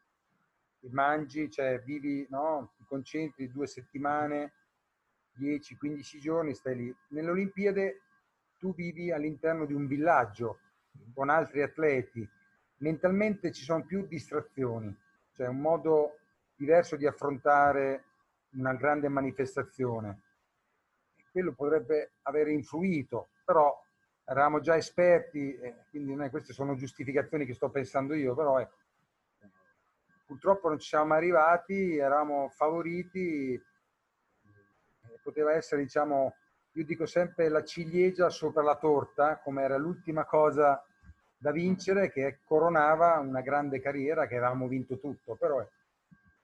mangi, 0.92 1.50
cioè 1.50 1.82
vivi, 1.82 2.26
no? 2.30 2.74
ti 2.78 2.84
concentri 2.88 3.52
due 3.52 3.68
settimane, 3.68 4.54
10-15 5.40 6.20
giorni, 6.20 6.54
stai 6.54 6.76
lì. 6.76 6.96
Nelle 7.10 7.30
Olimpiadi 7.30 8.00
tu 8.58 8.74
vivi 8.74 9.12
all'interno 9.12 9.66
di 9.66 9.74
un 9.74 9.88
villaggio 9.88 10.60
con 11.14 11.30
altri 11.30 11.62
atleti. 11.62 12.28
Mentalmente 12.78 13.52
ci 13.52 13.64
sono 13.64 13.86
più 13.86 14.06
distrazioni, 14.06 14.96
cioè 15.34 15.48
un 15.48 15.60
modo 15.60 16.20
diverso 16.56 16.96
di 16.96 17.06
affrontare 17.08 18.04
una 18.52 18.74
grande 18.74 19.08
manifestazione. 19.10 20.22
Quello 21.32 21.54
potrebbe 21.54 22.14
aver 22.24 22.48
influito, 22.48 23.30
però 23.46 23.76
eravamo 24.26 24.60
già 24.60 24.76
esperti, 24.76 25.58
quindi 25.90 26.30
queste 26.30 26.54
sono 26.54 26.76
giustificazioni 26.76 27.46
che 27.46 27.54
sto 27.54 27.70
pensando 27.70 28.14
io, 28.14 28.36
però 28.36 28.60
ecco, 28.60 28.78
purtroppo 30.26 30.70
non 30.70 30.80
ci 30.80 30.90
siamo 30.90 31.14
arrivati, 31.14 31.98
eravamo 31.98 32.50
favoriti, 32.50 33.60
poteva 35.24 35.54
essere, 35.54 35.82
diciamo, 35.82 36.36
io 36.74 36.86
dico 36.86 37.06
sempre 37.06 37.50
la 37.50 37.64
ciliegia 37.64 38.30
sopra 38.30 38.62
la 38.62 38.76
torta, 38.76 39.38
come 39.38 39.64
era 39.64 39.78
l'ultima 39.78 40.26
cosa 40.26 40.84
da 41.38 41.52
vincere, 41.52 42.12
che 42.12 42.40
coronava 42.44 43.18
una 43.20 43.42
grande 43.42 43.80
carriera 43.80 44.28
che 44.28 44.36
avevamo 44.38 44.68
vinto 44.68 45.00
tutto, 45.00 45.36
però 45.36 45.66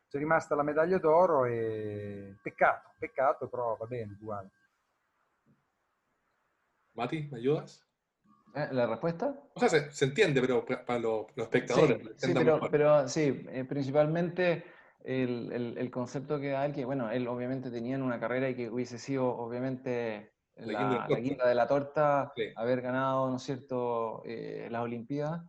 c'è 0.07 0.17
rimasta 0.17 0.55
la 0.55 0.63
medaglia 0.63 0.97
d'oro 0.97 1.45
e 1.45 2.35
peccato, 2.41 2.93
peccato, 2.97 3.47
però 3.47 3.75
va 3.75 3.85
bene, 3.85 4.17
uguale. 4.19 4.49
Mati, 6.95 7.27
¿me 7.31 7.37
ayudas? 7.39 7.85
Eh, 8.55 8.67
¿La 8.71 8.87
respuesta? 8.87 9.37
O 9.53 9.59
sea, 9.59 9.69
se, 9.69 9.91
se 9.91 10.05
entiende, 10.05 10.41
pero 10.41 10.65
para 10.65 10.99
los, 10.99 11.25
los 11.35 11.45
espectadores. 11.45 11.99
Sí, 12.17 12.27
sí 12.27 12.33
pero, 12.33 12.59
pero, 12.71 13.07
sí, 13.07 13.43
eh, 13.49 13.65
principalmente 13.67 14.63
el, 15.03 15.51
el, 15.51 15.77
el, 15.77 15.91
concepto 15.91 16.39
que 16.39 16.49
da 16.49 16.65
él, 16.65 16.73
que 16.73 16.85
bueno, 16.85 17.11
él 17.11 17.27
obviamente 17.27 17.69
tenía 17.69 17.97
una 17.97 18.19
carrera 18.19 18.49
y 18.49 18.55
que 18.55 18.69
hubiese 18.69 18.97
sido 18.97 19.27
obviamente 19.27 20.31
la, 20.55 21.05
la 21.09 21.19
guinda 21.19 21.47
de 21.47 21.55
la 21.55 21.67
torta, 21.67 22.31
sí. 22.35 22.43
haber 22.55 22.81
ganado, 22.81 23.29
¿no 23.29 23.37
es 23.37 23.43
cierto?, 23.43 24.23
eh, 24.25 24.67
las 24.71 24.81
Olimpiadas. 24.81 25.43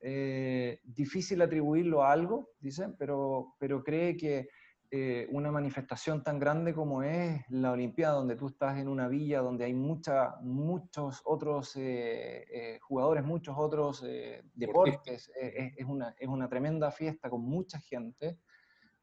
Eh, 0.00 0.80
difícil 0.82 1.40
atribuirlo 1.40 2.04
a 2.04 2.12
algo, 2.12 2.50
dicen, 2.60 2.94
pero, 2.98 3.54
pero 3.58 3.82
cree 3.82 4.18
que 4.18 4.48
eh, 4.96 5.26
una 5.32 5.50
manifestación 5.50 6.22
tan 6.22 6.38
grande 6.38 6.72
como 6.72 7.02
es 7.02 7.42
la 7.48 7.72
Olimpiada, 7.72 8.14
donde 8.14 8.36
tú 8.36 8.46
estás 8.46 8.78
en 8.78 8.86
una 8.86 9.08
villa, 9.08 9.40
donde 9.40 9.64
hay 9.64 9.74
mucha, 9.74 10.36
muchos 10.40 11.20
otros 11.24 11.74
eh, 11.74 12.46
eh 12.48 12.78
jugadores, 12.80 13.24
muchos 13.24 13.56
otros 13.58 14.04
eh, 14.06 14.44
deportes, 14.54 15.32
es, 15.34 15.84
una, 15.84 16.14
es 16.16 16.28
una 16.28 16.48
tremenda 16.48 16.92
fiesta 16.92 17.28
con 17.28 17.40
mucha 17.40 17.80
gente, 17.80 18.38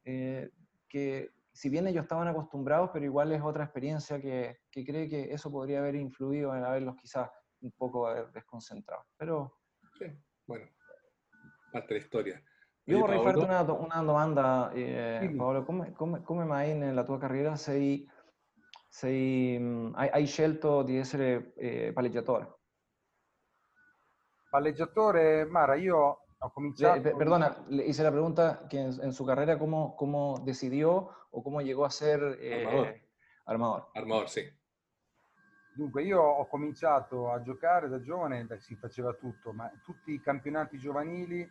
que 0.02 1.30
si 1.52 1.68
bien 1.68 1.86
ellos 1.86 2.04
estaban 2.04 2.26
acostumbrados, 2.26 2.88
pero 2.90 3.04
igual 3.04 3.30
es 3.32 3.42
otra 3.42 3.64
experiencia 3.64 4.18
que, 4.18 4.60
que 4.70 4.86
cree 4.86 5.10
que 5.10 5.30
eso 5.34 5.52
podría 5.52 5.80
haber 5.80 5.96
influido 5.96 6.56
en 6.56 6.64
haberlos 6.64 6.96
quizás 6.96 7.28
un 7.60 7.72
poco 7.72 8.08
desconcentrados. 8.32 9.04
Pero... 9.18 9.58
Sí, 9.98 10.06
bueno, 10.46 10.70
parte 11.70 11.92
de 11.92 12.00
la 12.00 12.06
storia. 12.06 12.42
Io 12.84 12.98
vorrei 12.98 13.20
Paolo? 13.20 13.40
farti 13.40 13.44
una, 13.44 13.72
una 13.72 14.02
domanda, 14.02 14.70
eh, 14.72 15.32
Paolo. 15.36 15.62
Come, 15.62 15.92
come, 15.92 16.22
come, 16.22 16.44
mai 16.44 16.74
nella 16.74 17.04
tua 17.04 17.16
carriera 17.16 17.54
sei, 17.54 18.08
sei, 18.88 19.56
mm, 19.58 19.94
hai, 19.94 20.08
hai, 20.08 20.26
scelto 20.26 20.82
di 20.82 20.96
essere 20.96 21.54
eh, 21.54 21.92
palleggiatore? 21.92 22.58
Palleggiatore, 24.50 25.44
Mara, 25.44 25.76
io 25.76 26.24
ho 26.38 26.50
cominciato... 26.50 27.00
Le, 27.00 27.14
perdona, 27.14 27.64
le 27.68 27.84
hice 27.84 28.02
la 28.02 28.10
pregunta 28.10 28.66
che 28.66 28.78
in, 28.78 28.98
en 29.00 29.12
su 29.12 29.24
carrera 29.24 29.56
come 29.56 29.94
cómo, 29.96 30.40
decidió 30.42 31.28
o 31.30 31.40
come 31.40 31.62
llegó 31.62 31.84
a 31.84 31.90
ser 31.90 32.36
eh, 32.40 32.64
armador. 32.64 33.00
armador. 33.44 33.90
Armador, 33.92 34.28
sì. 34.28 34.60
Dunque, 35.74 36.02
io 36.02 36.20
ho 36.20 36.46
cominciato 36.48 37.30
a 37.30 37.40
giocare 37.40 37.88
da 37.88 38.00
giovane, 38.00 38.46
si 38.58 38.74
faceva 38.74 39.14
tutto, 39.14 39.52
ma 39.52 39.70
tutti 39.84 40.12
i 40.12 40.20
campionati 40.20 40.76
giovanili 40.78 41.48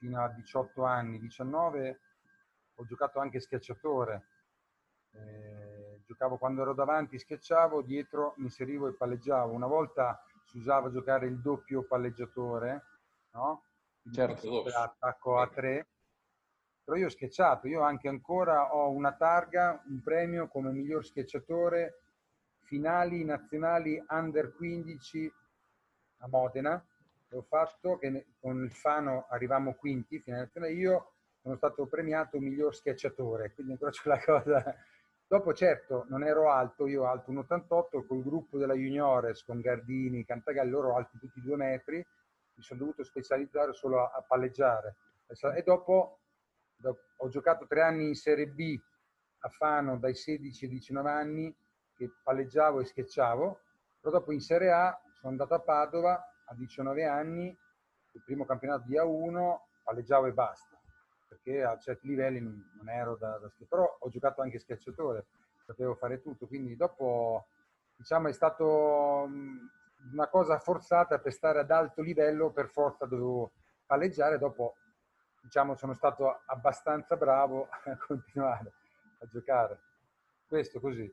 fino 0.00 0.22
a 0.22 0.28
18 0.28 0.82
anni, 0.82 1.18
19, 1.18 2.00
ho 2.74 2.84
giocato 2.86 3.20
anche 3.20 3.38
schiacciatore. 3.38 4.28
Eh, 5.12 6.00
giocavo 6.06 6.38
quando 6.38 6.62
ero 6.62 6.72
davanti, 6.72 7.18
schiacciavo, 7.18 7.82
dietro 7.82 8.32
mi 8.38 8.44
inserivo 8.44 8.88
e 8.88 8.94
palleggiavo. 8.94 9.52
Una 9.52 9.66
volta 9.66 10.24
si 10.46 10.56
usava 10.56 10.90
giocare 10.90 11.26
il 11.26 11.38
doppio 11.40 11.86
palleggiatore, 11.86 12.84
no? 13.32 13.64
Certo. 14.10 14.64
Attacco 14.64 15.38
a 15.38 15.46
tre. 15.48 15.88
Però 16.82 16.96
io 16.96 17.06
ho 17.06 17.10
schiacciato, 17.10 17.68
io 17.68 17.82
anche 17.82 18.08
ancora 18.08 18.74
ho 18.74 18.90
una 18.90 19.12
targa, 19.12 19.82
un 19.86 20.00
premio 20.02 20.48
come 20.48 20.72
miglior 20.72 21.04
schiacciatore 21.04 22.00
finali 22.62 23.22
nazionali 23.24 24.02
under 24.08 24.54
15 24.54 25.32
a 26.20 26.28
Modena. 26.28 26.84
Ho 27.32 27.42
fatto 27.42 27.96
che 27.96 28.26
con 28.40 28.64
il 28.64 28.72
Fano 28.72 29.26
arrivammo 29.28 29.74
quinti, 29.74 30.18
finale 30.20 30.50
io 30.72 31.12
sono 31.40 31.56
stato 31.56 31.86
premiato 31.86 32.40
miglior 32.40 32.74
schiacciatore, 32.74 33.54
quindi 33.54 33.72
ancora 33.72 33.90
c'è 33.92 34.08
la 34.08 34.20
cosa. 34.22 34.76
Dopo 35.26 35.54
certo 35.54 36.06
non 36.08 36.24
ero 36.24 36.50
alto, 36.50 36.88
io 36.88 37.06
alto 37.06 37.30
1,88, 37.30 38.04
col 38.04 38.22
gruppo 38.22 38.58
della 38.58 38.74
Juniores 38.74 39.44
con 39.44 39.60
Gardini, 39.60 40.24
Cantagalli, 40.24 40.70
loro 40.70 40.96
alti 40.96 41.18
tutti 41.18 41.40
due 41.40 41.54
metri, 41.54 41.96
mi 41.98 42.62
sono 42.62 42.80
dovuto 42.80 43.04
specializzare 43.04 43.72
solo 43.74 44.02
a, 44.02 44.10
a 44.12 44.22
palleggiare. 44.22 44.96
E 45.54 45.62
dopo, 45.62 46.18
dopo, 46.74 47.00
ho 47.18 47.28
giocato 47.28 47.64
tre 47.68 47.82
anni 47.82 48.08
in 48.08 48.16
Serie 48.16 48.48
B 48.48 48.76
a 49.42 49.48
Fano 49.50 49.98
dai 49.98 50.16
16 50.16 50.64
ai 50.64 50.70
19 50.72 51.08
anni, 51.08 51.56
che 51.94 52.10
palleggiavo 52.24 52.80
e 52.80 52.86
schiacciavo, 52.86 53.60
però 54.00 54.18
dopo 54.18 54.32
in 54.32 54.40
Serie 54.40 54.72
A 54.72 55.00
sono 55.12 55.30
andato 55.30 55.54
a 55.54 55.60
Padova 55.60 56.29
a 56.50 56.54
19 56.54 57.04
anni, 57.04 57.56
il 58.12 58.22
primo 58.24 58.44
campionato 58.44 58.84
di 58.86 58.96
A1, 58.96 59.58
palleggiavo 59.84 60.26
e 60.26 60.32
basta, 60.32 60.78
perché 61.28 61.62
a 61.62 61.78
certi 61.78 62.08
livelli 62.08 62.40
non, 62.40 62.88
ero 62.88 63.16
da, 63.16 63.38
da 63.38 63.48
schiacciatore, 63.48 63.68
però 63.68 63.96
ho 64.00 64.08
giocato 64.08 64.42
anche 64.42 64.58
schiacciatore, 64.58 65.26
sapevo 65.64 65.94
fare 65.94 66.20
tutto, 66.20 66.46
quindi 66.46 66.76
dopo 66.76 67.46
diciamo 67.96 68.28
è 68.28 68.32
stato 68.32 69.28
una 70.12 70.28
cosa 70.28 70.58
forzata 70.58 71.18
per 71.18 71.32
stare 71.32 71.60
ad 71.60 71.70
alto 71.70 72.02
livello, 72.02 72.50
per 72.50 72.68
forza 72.68 73.06
dovevo 73.06 73.52
palleggiare, 73.86 74.38
dopo 74.38 74.74
diciamo 75.42 75.76
sono 75.76 75.94
stato 75.94 76.40
abbastanza 76.46 77.16
bravo 77.16 77.68
a 77.84 77.96
continuare 77.96 78.72
a 79.20 79.26
giocare. 79.26 79.80
Questo 80.46 80.80
così. 80.80 81.12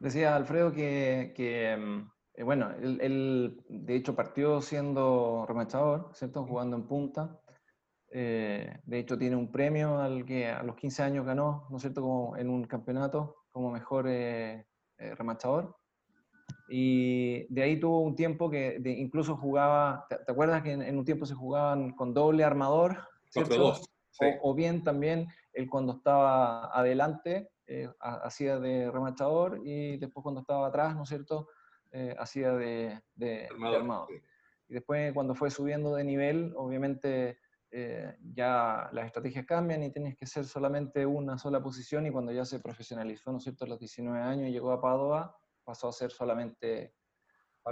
Decía 0.00 0.34
Alfredo 0.34 0.72
que, 0.72 1.76
mm, 1.78 2.10
eh, 2.34 2.42
bueno, 2.42 2.70
él, 2.80 3.62
de 3.68 3.94
hecho 3.94 4.16
partió 4.16 4.62
siendo 4.62 5.44
remachador, 5.46 6.10
¿cierto? 6.14 6.46
Jugando 6.46 6.76
en 6.76 6.88
punta. 6.88 7.38
Eh, 8.10 8.80
de 8.82 8.98
hecho 8.98 9.18
tiene 9.18 9.36
un 9.36 9.52
premio 9.52 10.00
al 10.00 10.24
que 10.24 10.48
a 10.48 10.62
los 10.62 10.74
15 10.76 11.02
años 11.02 11.26
ganó, 11.26 11.66
¿no 11.68 11.76
es 11.76 11.82
cierto? 11.82 12.00
Como 12.00 12.34
en 12.38 12.48
un 12.48 12.64
campeonato 12.64 13.44
como 13.50 13.70
mejor 13.70 14.06
eh, 14.08 14.64
remachador. 14.96 15.76
Y 16.70 17.52
de 17.52 17.62
ahí 17.62 17.78
tuvo 17.78 18.00
un 18.00 18.16
tiempo 18.16 18.48
que 18.48 18.80
incluso 18.84 19.36
jugaba, 19.36 20.06
¿te, 20.08 20.32
acuerdas 20.32 20.62
que 20.62 20.72
en, 20.72 20.98
un 20.98 21.04
tiempo 21.04 21.26
se 21.26 21.34
jugaban 21.34 21.90
con 21.90 22.14
doble 22.14 22.42
armador? 22.42 23.06
4-2. 23.34 23.84
O, 24.42 24.54
bien 24.54 24.82
también 24.82 25.28
él 25.52 25.68
cuando 25.68 25.94
estaba 25.94 26.74
adelante 26.76 27.50
eh, 27.70 27.88
hacía 28.00 28.58
de 28.58 28.90
remachador 28.90 29.60
y 29.64 29.96
después 29.96 30.24
cuando 30.24 30.40
estaba 30.40 30.66
atrás, 30.66 30.96
¿no 30.96 31.04
es 31.04 31.08
cierto?, 31.08 31.48
eh, 31.92 32.16
hacía 32.18 32.52
de, 32.52 33.00
de 33.14 33.48
armador. 33.62 34.08
Y 34.68 34.74
después 34.74 35.12
cuando 35.12 35.36
fue 35.36 35.50
subiendo 35.50 35.94
de 35.94 36.02
nivel, 36.02 36.52
obviamente 36.56 37.38
eh, 37.70 38.16
ya 38.34 38.88
las 38.92 39.06
estrategias 39.06 39.46
cambian 39.46 39.84
y 39.84 39.92
tienes 39.92 40.16
que 40.16 40.26
ser 40.26 40.44
solamente 40.46 41.06
una 41.06 41.38
sola 41.38 41.62
posición 41.62 42.04
y 42.06 42.10
cuando 42.10 42.32
ya 42.32 42.44
se 42.44 42.58
profesionalizó, 42.58 43.30
¿no 43.30 43.38
es 43.38 43.44
cierto?, 43.44 43.64
a 43.64 43.68
los 43.68 43.78
19 43.78 44.20
años 44.20 44.48
y 44.48 44.52
llegó 44.52 44.72
a 44.72 44.80
Padua, 44.80 45.38
pasó 45.62 45.88
a 45.88 45.92
ser 45.92 46.10
solamente, 46.10 46.96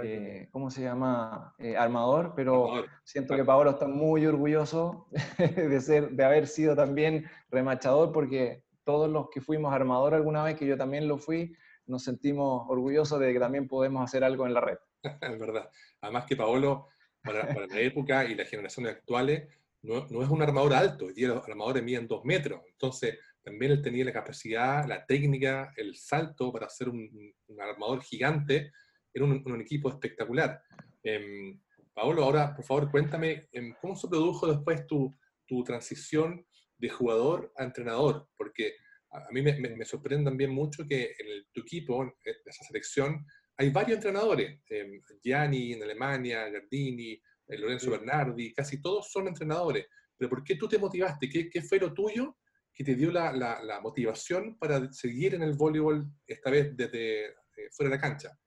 eh, 0.01 0.47
¿cómo 0.49 0.71
se 0.71 0.83
llama?, 0.83 1.53
eh, 1.57 1.75
armador, 1.75 2.31
pero 2.37 2.85
siento 3.03 3.35
que 3.35 3.43
Paolo 3.43 3.71
está 3.71 3.85
muy 3.85 4.25
orgulloso 4.25 5.07
de, 5.37 5.81
ser, 5.81 6.11
de 6.11 6.23
haber 6.23 6.47
sido 6.47 6.73
también 6.73 7.29
remachador 7.49 8.13
porque 8.13 8.63
todos 8.89 9.07
los 9.07 9.29
que 9.29 9.39
fuimos 9.39 9.71
armador 9.71 10.15
alguna 10.15 10.43
vez, 10.43 10.57
que 10.57 10.65
yo 10.65 10.75
también 10.75 11.07
lo 11.07 11.19
fui, 11.19 11.55
nos 11.85 12.03
sentimos 12.03 12.65
orgullosos 12.69 13.19
de 13.19 13.31
que 13.31 13.39
también 13.39 13.67
podemos 13.67 14.03
hacer 14.03 14.23
algo 14.23 14.47
en 14.47 14.55
la 14.55 14.61
red. 14.61 14.79
es 15.21 15.39
verdad. 15.39 15.69
Además 16.01 16.25
que 16.25 16.35
Paolo, 16.35 16.87
para, 17.21 17.53
para 17.53 17.67
la 17.67 17.79
época 17.81 18.25
y 18.25 18.33
las 18.33 18.49
generaciones 18.49 18.95
actuales, 18.95 19.47
no, 19.83 20.07
no, 20.09 20.23
es 20.23 20.29
un 20.29 20.41
armador 20.41 20.73
alto, 20.73 21.05
hoy 21.05 21.13
día 21.13 21.27
los 21.27 21.47
armadores 21.47 21.83
miden 21.83 22.07
dos 22.07 22.25
metros, 22.25 22.61
entonces 22.67 23.19
también 23.43 23.73
él 23.73 23.81
tenía 23.83 24.05
la 24.05 24.11
capacidad, 24.11 24.87
la 24.87 25.05
técnica, 25.05 25.71
el 25.77 25.95
salto 25.95 26.51
para 26.51 26.67
ser 26.67 26.89
un, 26.89 27.31
armador 27.59 28.01
gigante, 28.01 28.71
era 29.13 29.23
un, 29.25 29.61
equipo 29.61 29.89
espectacular. 29.89 30.63
Eh, 31.03 31.59
Paolo, 31.93 32.23
ahora 32.23 32.55
por 32.55 32.65
favor 32.65 32.89
cuéntame, 32.89 33.49
em, 33.51 33.75
¿cómo 33.79 33.95
se 33.95 34.07
produjo 34.07 34.47
después 34.47 34.87
tu, 34.87 35.15
tu, 35.45 35.63
transición 35.63 36.43
de 36.79 36.89
jugador 36.89 37.53
a 37.55 37.63
entrenador? 37.63 38.27
Porque 38.35 38.75
a, 39.11 39.27
mí 39.31 39.41
me, 39.41 39.53
me, 39.59 39.85
sorprende 39.85 40.29
también 40.29 40.51
mucho 40.51 40.87
que 40.87 41.13
en 41.17 41.27
el, 41.27 41.47
tu 41.51 41.61
equipo, 41.61 42.03
en 42.03 42.13
esa 42.23 42.63
selección, 42.63 43.25
hay 43.57 43.69
varios 43.69 43.97
entrenadores, 43.97 44.61
eh, 44.69 45.01
Gianni 45.21 45.73
en 45.73 45.83
Alemania, 45.83 46.49
Gardini, 46.49 47.21
Lorenzo 47.47 47.91
Bernardi, 47.91 48.53
casi 48.53 48.81
todos 48.81 49.11
son 49.11 49.27
entrenadores. 49.27 49.87
Pero 50.17 50.29
¿por 50.29 50.43
qué 50.43 50.55
tú 50.55 50.67
te 50.67 50.77
motivaste? 50.77 51.29
¿Qué, 51.29 51.49
qué 51.49 51.61
fue 51.61 51.79
lo 51.79 51.93
tuyo 51.93 52.37
que 52.73 52.83
ti 52.83 52.95
dio 52.95 53.11
la, 53.11 53.31
la, 53.31 53.61
la, 53.61 53.81
motivazione 53.81 54.55
per 54.57 54.93
seguire 54.93 55.37
nel 55.37 55.55
voleibol, 55.55 56.05
questa 56.25 56.49
vez 56.49 56.73
desde 56.73 57.25
eh, 57.25 57.69
fuori 57.71 57.89
dalla 57.89 58.01
cancha? 58.01 58.37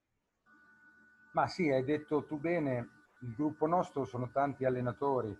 Ma 1.32 1.46
sì, 1.48 1.70
hai 1.70 1.84
detto 1.84 2.24
tu 2.24 2.38
bene, 2.38 2.88
il 3.22 3.34
gruppo 3.34 3.66
nostro 3.66 4.04
sono 4.04 4.30
tanti 4.30 4.64
allenatori, 4.64 5.36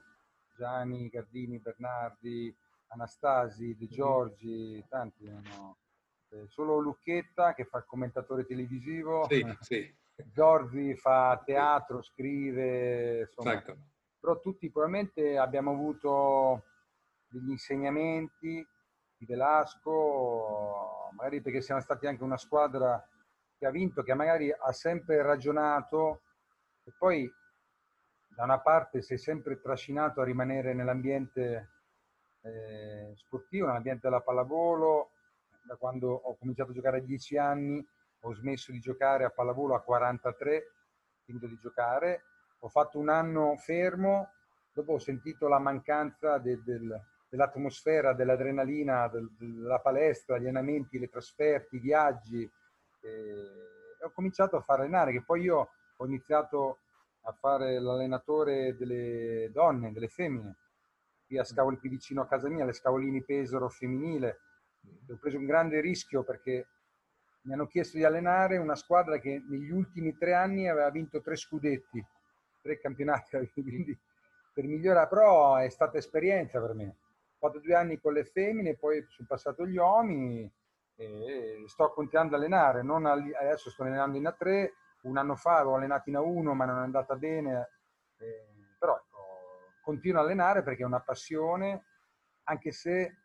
Gianni, 0.56 1.08
Gardini, 1.08 1.58
Bernardi, 1.58 2.54
Anastasi, 2.92 3.74
De 3.76 3.88
Giorgi, 3.88 4.84
tanti. 4.88 5.28
No? 5.28 5.76
Eh, 6.28 6.46
solo 6.48 6.78
Lucchetta 6.78 7.54
che 7.54 7.64
fa 7.64 7.78
il 7.78 7.84
commentatore 7.86 8.44
televisivo. 8.44 9.26
Sì, 9.28 9.44
sì. 9.60 9.94
Zorzi 10.32 10.94
fa 10.94 11.40
teatro, 11.44 12.02
scrive, 12.02 13.20
insomma. 13.20 13.52
Esatto. 13.52 13.76
Però 14.20 14.38
tutti 14.38 14.70
probabilmente 14.70 15.36
abbiamo 15.36 15.72
avuto 15.72 16.64
degli 17.28 17.50
insegnamenti 17.50 18.64
di 19.16 19.26
Velasco, 19.26 21.10
magari 21.16 21.40
perché 21.40 21.60
siamo 21.60 21.80
stati 21.80 22.06
anche 22.06 22.22
una 22.22 22.36
squadra 22.36 23.04
che 23.56 23.66
ha 23.66 23.70
vinto, 23.70 24.02
che 24.02 24.14
magari 24.14 24.52
ha 24.52 24.72
sempre 24.72 25.22
ragionato 25.22 26.22
e 26.84 26.92
poi 26.96 27.30
da 28.28 28.44
una 28.44 28.60
parte 28.60 29.02
si 29.02 29.14
è 29.14 29.16
sempre 29.16 29.60
trascinato 29.60 30.20
a 30.20 30.24
rimanere 30.24 30.72
nell'ambiente 30.72 31.70
eh, 32.42 33.12
sportivo, 33.16 33.66
nell'ambiente 33.66 34.08
della 34.08 34.20
pallavolo, 34.20 35.10
da 35.64 35.76
quando 35.76 36.10
ho 36.10 36.36
cominciato 36.36 36.70
a 36.70 36.74
giocare 36.74 36.98
a 36.98 37.02
10 37.02 37.38
anni 37.38 37.86
ho 38.24 38.34
smesso 38.34 38.70
di 38.70 38.78
giocare 38.78 39.24
a 39.24 39.30
pallavolo 39.30 39.74
a 39.74 39.80
43, 39.80 40.72
finito 41.24 41.46
di 41.46 41.58
giocare, 41.58 42.22
ho 42.60 42.68
fatto 42.68 42.98
un 42.98 43.08
anno 43.08 43.56
fermo, 43.56 44.30
dopo 44.72 44.92
ho 44.92 44.98
sentito 44.98 45.48
la 45.48 45.58
mancanza 45.58 46.38
de, 46.38 46.62
del, 46.62 47.00
dell'atmosfera, 47.28 48.14
dell'adrenalina, 48.14 49.08
del, 49.08 49.28
della 49.36 49.80
palestra, 49.80 50.38
gli 50.38 50.42
allenamenti, 50.42 50.98
le 50.98 51.08
trasferte, 51.08 51.76
i 51.76 51.80
viaggi, 51.80 52.42
e 52.42 54.04
ho 54.04 54.10
cominciato 54.12 54.56
a 54.56 54.62
fare 54.62 54.82
allenare, 54.82 55.12
che 55.12 55.22
poi 55.22 55.42
io 55.42 55.70
ho 55.96 56.06
iniziato 56.06 56.78
a 57.22 57.32
fare 57.32 57.80
l'allenatore 57.80 58.76
delle 58.76 59.50
donne, 59.52 59.92
delle 59.92 60.08
femmine, 60.08 60.56
qui 61.32 61.38
a 61.38 61.44
Scavoli, 61.44 61.78
qui 61.78 61.88
vicino 61.88 62.20
a 62.20 62.26
casa 62.26 62.50
mia, 62.50 62.66
le 62.66 62.74
Scavolini 62.74 63.24
Pesaro 63.24 63.70
femminile. 63.70 64.40
Ho 65.08 65.16
preso 65.16 65.38
un 65.38 65.46
grande 65.46 65.80
rischio 65.80 66.24
perché 66.24 66.66
mi 67.44 67.54
hanno 67.54 67.66
chiesto 67.66 67.96
di 67.96 68.04
allenare 68.04 68.58
una 68.58 68.74
squadra 68.74 69.18
che 69.18 69.42
negli 69.48 69.70
ultimi 69.70 70.14
tre 70.14 70.34
anni 70.34 70.68
aveva 70.68 70.90
vinto 70.90 71.22
tre 71.22 71.36
scudetti, 71.36 72.04
tre 72.60 72.78
campionati, 72.78 73.38
quindi 73.54 73.98
per 74.52 74.64
migliorare, 74.64 75.08
però 75.08 75.56
è 75.56 75.70
stata 75.70 75.96
esperienza 75.96 76.60
per 76.60 76.74
me. 76.74 76.88
Ho 76.88 77.48
fatto 77.48 77.60
due 77.60 77.74
anni 77.74 77.98
con 77.98 78.12
le 78.12 78.24
femmine, 78.24 78.76
poi 78.76 79.02
sono 79.08 79.26
passato 79.26 79.66
gli 79.66 79.78
uomini 79.78 80.52
e 80.96 81.64
sto 81.66 81.90
continuando 81.92 82.36
ad 82.36 82.42
allenare, 82.42 82.82
non 82.82 83.06
adesso 83.06 83.70
sto 83.70 83.84
allenando 83.84 84.18
in 84.18 84.24
A3, 84.24 84.68
un 85.04 85.16
anno 85.16 85.34
fa 85.34 85.56
avevo 85.56 85.76
allenato 85.76 86.10
in 86.10 86.16
A1 86.16 86.52
ma 86.52 86.66
non 86.66 86.76
è 86.76 86.82
andata 86.82 87.16
bene, 87.16 87.70
eh, 88.18 88.76
però 88.78 89.00
continuo 89.82 90.20
a 90.20 90.24
allenare 90.24 90.62
perché 90.62 90.82
è 90.82 90.86
una 90.86 91.00
passione, 91.00 91.84
anche 92.44 92.72
se 92.72 93.16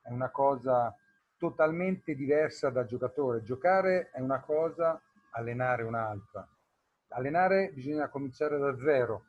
è 0.00 0.10
una 0.10 0.30
cosa 0.30 0.94
totalmente 1.36 2.14
diversa 2.14 2.70
da 2.70 2.84
giocatore. 2.84 3.42
Giocare 3.42 4.10
è 4.10 4.20
una 4.20 4.40
cosa, 4.40 5.00
allenare 5.32 5.82
un'altra. 5.82 6.46
Allenare 7.08 7.70
bisogna 7.72 8.08
cominciare 8.08 8.58
da 8.58 8.76
zero, 8.78 9.26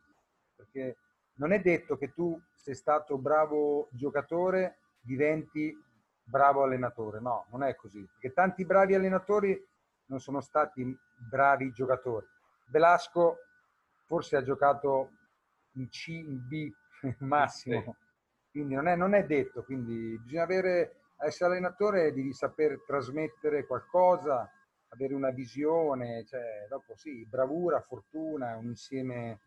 perché 0.56 0.98
non 1.36 1.52
è 1.52 1.60
detto 1.60 1.98
che 1.98 2.14
tu 2.14 2.40
sei 2.56 2.76
stato 2.76 3.18
bravo 3.18 3.90
giocatore 3.92 4.78
diventi 5.02 5.76
bravo 6.24 6.64
allenatore, 6.64 7.20
no, 7.20 7.46
non 7.50 7.64
è 7.64 7.76
così, 7.76 8.08
perché 8.08 8.32
tanti 8.32 8.66
bravi 8.66 8.96
allenatori 8.96 9.62
non 10.06 10.20
sono 10.20 10.40
stati 10.40 10.98
bravi 11.30 11.72
giocatori. 11.72 12.26
Velasco 12.68 13.40
forse 14.06 14.38
ha 14.38 14.44
giocato 14.44 15.12
in 15.74 15.90
C, 15.90 16.08
in 16.08 16.48
B 16.48 16.72
massimo, 17.20 17.96
quindi 18.52 18.76
non 18.76 18.88
è, 18.88 18.96
non 18.96 19.14
è 19.14 19.26
detto, 19.26 19.64
quindi 19.64 20.18
bisogna 20.20 20.44
avere 20.44 20.96
essere 21.18 21.52
allenatore 21.52 22.14
devi 22.14 22.34
saper 22.34 22.82
trasmettere 22.86 23.66
qualcosa, 23.66 24.50
avere 24.90 25.14
una 25.14 25.32
visione, 25.32 26.26
cioè, 26.26 26.66
dopo 26.70 26.96
sì, 26.96 27.26
bravura, 27.26 27.82
fortuna, 27.82 28.56
un 28.56 28.66
insieme 28.66 29.40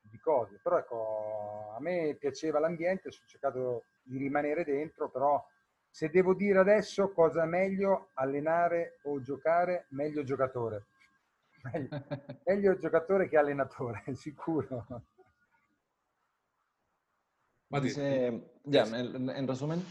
di 0.00 0.18
cose. 0.18 0.60
Però 0.62 0.78
ecco, 0.78 1.74
a 1.76 1.80
me 1.80 2.16
piaceva 2.18 2.58
l'ambiente, 2.58 3.08
ho 3.08 3.12
cercato 3.26 3.84
di 4.02 4.18
rimanere 4.18 4.64
dentro, 4.64 5.10
però 5.10 5.44
se 5.90 6.08
devo 6.10 6.34
dire 6.34 6.58
adesso 6.58 7.10
cosa 7.12 7.42
è 7.42 7.46
meglio 7.46 8.10
allenare 8.14 8.98
o 9.04 9.20
giocare, 9.20 9.86
meglio 9.90 10.22
giocatore. 10.22 10.86
Meglio, 11.66 12.04
meglio 12.44 12.78
giocatore 12.78 13.28
che 13.28 13.36
allenatore, 13.36 14.04
sicuro. 14.14 14.86
Dice, 17.82 18.42
ya, 18.64 18.84
en, 18.84 19.30
en 19.30 19.48
resumen, 19.48 19.82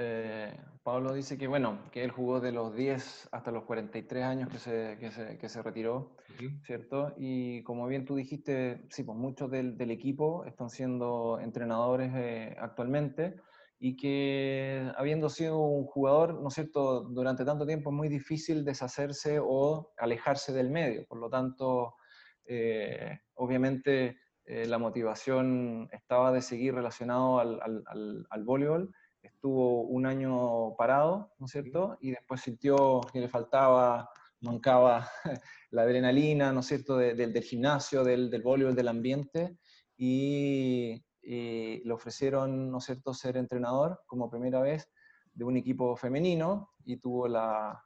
Eh, 0.00 0.54
Pablo 0.84 1.12
dice 1.12 1.36
que, 1.36 1.48
bueno, 1.48 1.80
que 1.90 2.04
él 2.04 2.12
jugó 2.12 2.38
de 2.40 2.52
los 2.52 2.72
10 2.74 3.30
hasta 3.32 3.50
los 3.50 3.64
43 3.64 4.24
años 4.24 4.48
que 4.48 4.58
se, 4.58 4.96
que 5.00 5.10
se, 5.10 5.38
que 5.38 5.48
se 5.48 5.60
retiró, 5.60 6.14
¿cierto? 6.62 7.14
Y 7.18 7.62
como 7.64 7.86
bien 7.88 8.04
tú 8.04 8.14
dijiste, 8.14 8.86
sí, 8.90 9.02
pues 9.02 9.18
muchos 9.18 9.50
del, 9.50 9.76
del 9.76 9.90
equipo 9.90 10.44
están 10.44 10.70
siendo 10.70 11.40
entrenadores 11.40 12.12
eh, 12.14 12.56
actualmente 12.60 13.34
y 13.80 13.96
que 13.96 14.90
habiendo 14.96 15.28
sido 15.28 15.58
un 15.58 15.84
jugador, 15.84 16.40
¿no 16.40 16.48
es 16.48 16.54
cierto?, 16.54 17.00
durante 17.02 17.44
tanto 17.44 17.66
tiempo 17.66 17.90
es 17.90 17.96
muy 17.96 18.08
difícil 18.08 18.64
deshacerse 18.64 19.40
o 19.42 19.92
alejarse 19.98 20.52
del 20.52 20.70
medio. 20.70 21.06
Por 21.08 21.18
lo 21.18 21.28
tanto, 21.28 21.96
eh, 22.44 23.18
obviamente 23.34 24.16
la 24.48 24.78
motivación 24.78 25.88
estaba 25.92 26.32
de 26.32 26.40
seguir 26.40 26.74
relacionado 26.74 27.38
al, 27.38 27.60
al, 27.62 27.82
al, 27.86 28.26
al 28.30 28.44
voleibol 28.44 28.94
estuvo 29.22 29.82
un 29.82 30.06
año 30.06 30.74
parado, 30.76 31.32
¿no 31.38 31.46
es 31.46 31.52
cierto? 31.52 31.96
Y 32.00 32.10
después 32.10 32.40
sintió 32.40 33.00
que 33.12 33.20
le 33.20 33.28
faltaba, 33.28 34.10
mancaba 34.40 35.08
la 35.70 35.82
adrenalina, 35.82 36.52
¿no 36.52 36.60
es 36.60 36.66
cierto?, 36.66 36.96
del 36.96 37.42
gimnasio, 37.42 38.04
del, 38.04 38.30
del 38.30 38.42
voleibol, 38.42 38.74
del 38.74 38.88
ambiente, 38.88 39.58
y, 39.96 41.04
le 41.22 41.92
ofrecieron, 41.92 42.70
¿no 42.70 42.78
es 42.78 42.84
cierto?, 42.84 43.12
ser 43.12 43.36
entrenador 43.36 44.00
como 44.06 44.30
primera 44.30 44.60
vez 44.60 44.90
de 45.34 45.44
un 45.44 45.58
equipo 45.58 45.94
femenino 45.94 46.70
y 46.86 46.96
tuvo 46.96 47.28
la, 47.28 47.84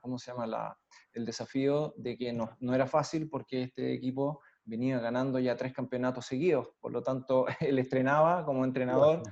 ¿cómo 0.00 0.18
se 0.18 0.30
llama?, 0.30 0.46
la, 0.46 0.78
el 1.12 1.26
desafío 1.26 1.92
de 1.98 2.16
que 2.16 2.32
no, 2.32 2.56
no 2.60 2.74
era 2.74 2.86
fácil 2.86 3.28
porque 3.28 3.64
este 3.64 3.92
equipo 3.92 4.40
venía 4.68 5.00
ganando 5.00 5.38
ya 5.38 5.56
tres 5.56 5.72
campeonatos 5.72 6.26
seguidos, 6.26 6.68
por 6.80 6.92
lo 6.92 7.02
tanto, 7.02 7.46
él 7.60 7.78
estrenaba 7.78 8.44
como 8.44 8.64
entrenador 8.64 9.22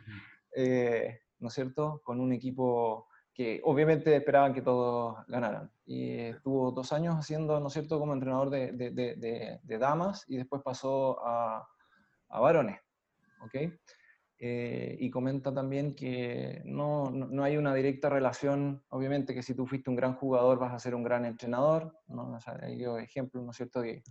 eh, 0.55 1.21
¿no 1.39 1.49
es 1.49 1.55
cierto?, 1.55 2.01
con 2.03 2.21
un 2.21 2.33
equipo 2.33 3.09
que 3.35 3.61
obviamente 3.65 4.17
esperaban 4.17 4.55
que 4.55 4.63
todos 4.63 5.19
ganaran. 5.29 5.71
Y 5.85 6.19
estuvo 6.19 6.73
dos 6.73 6.93
años 6.93 7.15
haciendo, 7.17 7.61
¿no 7.61 7.67
es 7.67 7.75
cierto?, 7.75 7.99
como 7.99 8.15
entrenador 8.15 8.49
de, 8.49 8.73
de, 8.73 8.91
de, 8.91 9.61
de 9.63 9.79
damas 9.79 10.25
y 10.27 10.39
después 10.39 10.63
pasó 10.63 11.19
a, 11.23 11.69
a 12.31 12.41
varones. 12.41 12.81
¿ok? 13.43 13.55
Eh, 14.39 14.97
y 15.01 15.11
comenta 15.11 15.53
también 15.53 15.95
que 15.95 16.61
no, 16.65 17.11
no, 17.11 17.43
hay 17.43 17.57
una 17.57 17.75
directa 17.75 18.11
relación, 18.11 18.85
obviamente 18.91 19.35
que 19.35 19.43
si 19.43 19.55
tú 19.55 19.67
fuiste 19.67 19.89
un 19.89 19.97
gran 19.97 20.15
jugador 20.15 20.59
vas 20.59 20.75
a 20.75 20.79
ser 20.79 20.95
un 20.95 21.03
gran 21.03 21.25
entrenador, 21.25 21.99
¿no? 22.07 22.33
O 22.33 22.41
sea, 22.41 22.59
hay 22.63 22.85
ejemplos, 23.03 23.43
¿no 23.45 23.51
es 23.51 23.57
cierto?, 23.57 23.83
que 23.83 24.03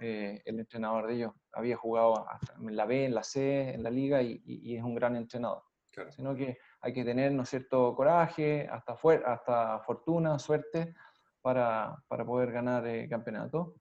eh, 0.00 0.40
el 0.44 0.60
entrenador 0.60 1.06
de 1.06 1.14
ellos 1.14 1.32
había 1.52 1.76
jugado 1.76 2.26
en 2.60 2.76
la 2.76 2.86
B, 2.86 3.04
en 3.04 3.14
la 3.14 3.22
C, 3.22 3.70
en 3.74 3.82
la 3.82 3.90
liga 3.90 4.22
y, 4.22 4.40
y, 4.44 4.76
es 4.76 4.82
un 4.82 4.94
gran 4.94 5.16
entrenador. 5.16 5.62
Claro. 5.90 6.12
Sino 6.12 6.34
que 6.34 6.58
hay 6.80 6.92
que 6.92 7.04
tener, 7.04 7.32
¿no 7.32 7.42
es 7.42 7.48
cierto?, 7.48 7.94
coraje, 7.94 8.68
hasta, 8.70 8.96
hasta 9.26 9.80
fortuna, 9.80 10.38
suerte 10.38 10.94
para, 11.40 11.96
para 12.08 12.24
poder 12.24 12.52
ganar 12.52 12.86
el 12.86 13.04
eh, 13.04 13.08
campeonato. 13.08 13.74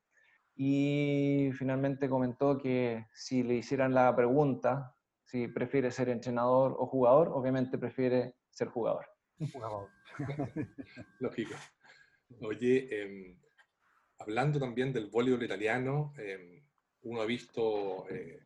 Y 0.56 1.52
finalmente 1.54 2.10
comentó 2.10 2.58
que 2.58 3.06
si 3.14 3.44
le 3.44 3.56
hicieran 3.56 3.94
la 3.94 4.16
pregunta 4.16 4.96
si 5.28 5.48
prefiere 5.50 5.92
ser 5.92 6.10
entrenador 6.10 6.76
o 6.80 6.88
jugador, 6.88 7.30
obviamente 7.34 7.78
prefiere 7.78 8.36
ser 8.50 8.70
jugador. 8.70 9.06
Jugador. 9.52 9.90
Lógico. 11.20 11.54
Oye, 12.42 12.88
em, 12.90 13.38
hablando 14.20 14.60
también 14.60 14.92
del 14.94 15.08
voleibol 15.08 15.44
italiano, 15.44 16.14
em, 16.18 16.62
uno 17.04 17.22
ha 17.22 17.26
visto 17.26 18.08
eh, 18.10 18.40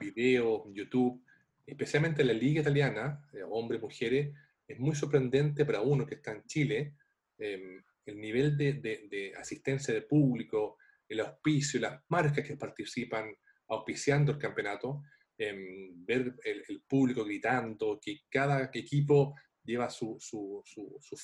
videos 0.00 0.62
YouTube, 0.72 1.22
especialmente 1.66 2.22
en 2.22 2.28
la 2.28 2.34
liga 2.34 2.60
italiana, 2.60 3.28
eh, 3.32 3.42
hombres, 3.48 3.80
mujeres, 3.80 4.34
es 4.66 4.78
muy 4.78 4.94
sorprendente 4.94 5.64
para 5.64 5.80
uno 5.80 6.06
que 6.06 6.16
está 6.16 6.32
en 6.32 6.44
Chile, 6.44 6.94
em, 7.38 7.82
el 8.06 8.20
nivel 8.20 8.56
de, 8.56 8.74
de, 8.74 9.34
asistencia 9.36 9.92
de 9.92 10.02
público, 10.02 10.78
el 11.08 11.20
auspicio, 11.20 11.80
las 11.80 12.00
marcas 12.08 12.46
que 12.46 12.56
participan 12.56 13.34
auspiciando 13.68 14.32
el 14.32 14.38
campeonato, 14.38 15.02
Em, 15.40 16.04
ver 16.04 16.34
el, 16.42 16.82
público 16.88 17.24
gritando, 17.24 18.00
que 18.02 18.22
cada 18.28 18.68
equipo 18.74 19.36
lleva 19.62 19.88
sus 19.88 20.34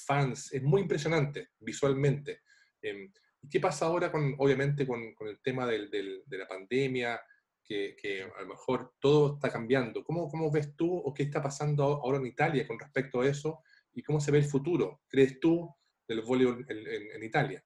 fans, 0.06 0.52
es 0.52 0.62
muy 0.62 0.82
impresionante 0.82 1.48
visualmente. 1.58 2.42
Em, 2.80 3.10
¿Qué 3.50 3.60
pasa 3.60 3.86
ahora, 3.86 4.10
con, 4.10 4.34
obviamente, 4.38 4.86
con, 4.86 5.00
el 5.02 5.40
tema 5.42 5.66
del, 5.66 5.90
de 5.90 6.38
la 6.38 6.46
pandemia, 6.46 7.20
que, 7.64 8.30
a 8.36 8.42
lo 8.42 8.48
mejor 8.48 8.94
todo 9.00 9.34
está 9.34 9.50
cambiando? 9.50 10.04
¿Cómo, 10.04 10.28
¿Cómo 10.28 10.50
ves 10.50 10.74
tú 10.76 10.96
o 10.96 11.12
qué 11.12 11.24
está 11.24 11.42
pasando 11.42 11.84
ahora 11.84 12.18
en 12.18 12.26
Italia 12.26 12.66
con 12.66 12.78
respecto 12.78 13.20
a 13.20 13.26
eso? 13.26 13.62
¿Y 13.92 14.02
cómo 14.02 14.20
se 14.20 14.30
ve 14.30 14.38
el 14.38 14.44
futuro, 14.44 15.02
crees 15.08 15.38
tú, 15.40 15.74
del 16.06 16.22
voleibol 16.22 16.64
en, 16.68 17.22
Italia? 17.22 17.64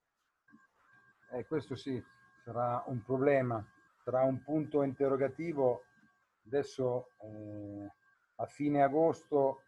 Eh, 1.32 1.44
questo 1.46 1.74
sì, 1.74 2.02
sarà 2.44 2.84
un 2.86 3.02
problema, 3.02 3.66
sarà 4.04 4.22
un 4.22 4.42
punto 4.42 4.82
interrogativo 4.82 5.82
Adesso 6.48 7.10
eh, 7.20 7.92
a 8.36 8.46
fine 8.46 8.82
agosto 8.82 9.64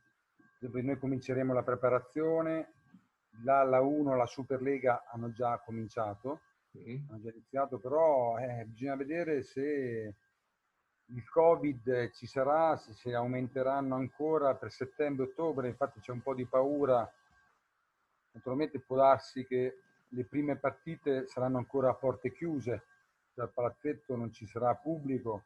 noi 0.60 0.98
cominceremo 0.98 1.52
la 1.52 1.62
preparazione, 1.62 2.72
la, 3.42 3.62
la 3.62 3.80
1 3.80 4.16
la 4.16 4.26
Superlega 4.26 5.04
hanno 5.10 5.32
già 5.32 5.58
cominciato, 5.58 6.40
mm-hmm. 6.76 7.08
hanno 7.08 7.20
già 7.20 7.30
iniziato, 7.30 7.78
però 7.78 8.38
eh, 8.38 8.64
bisogna 8.66 8.96
vedere 8.96 9.42
se 9.42 10.14
il 11.12 11.28
Covid 11.28 12.10
ci 12.12 12.26
sarà, 12.26 12.76
se, 12.76 12.92
se 12.92 13.14
aumenteranno 13.14 13.94
ancora 13.94 14.54
per 14.54 14.70
settembre-ottobre, 14.70 15.68
infatti 15.68 16.00
c'è 16.00 16.12
un 16.12 16.22
po' 16.22 16.34
di 16.34 16.46
paura, 16.46 17.10
naturalmente 18.32 18.80
può 18.80 18.96
darsi 18.96 19.44
che 19.44 19.78
le 20.08 20.24
prime 20.24 20.56
partite 20.56 21.26
saranno 21.26 21.58
ancora 21.58 21.90
a 21.90 21.94
porte 21.94 22.32
chiuse, 22.32 22.84
dal 23.34 23.50
palazzetto 23.50 24.16
non 24.16 24.32
ci 24.32 24.46
sarà 24.46 24.74
pubblico, 24.74 25.44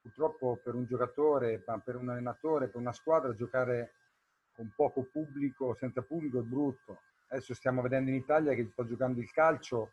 purtroppo 0.00 0.60
per 0.62 0.74
un 0.74 0.84
giocatore, 0.84 1.58
per 1.58 1.96
un 1.96 2.10
allenatore, 2.10 2.68
per 2.68 2.80
una 2.80 2.92
squadra, 2.92 3.34
giocare 3.34 3.92
con 4.54 4.72
poco 4.74 5.04
pubblico, 5.10 5.74
senza 5.74 6.02
pubblico 6.02 6.40
è 6.40 6.42
brutto. 6.42 7.00
Adesso 7.28 7.54
stiamo 7.54 7.82
vedendo 7.82 8.10
in 8.10 8.16
Italia 8.16 8.54
che 8.54 8.68
sta 8.70 8.86
giocando 8.86 9.20
il 9.20 9.30
calcio, 9.30 9.90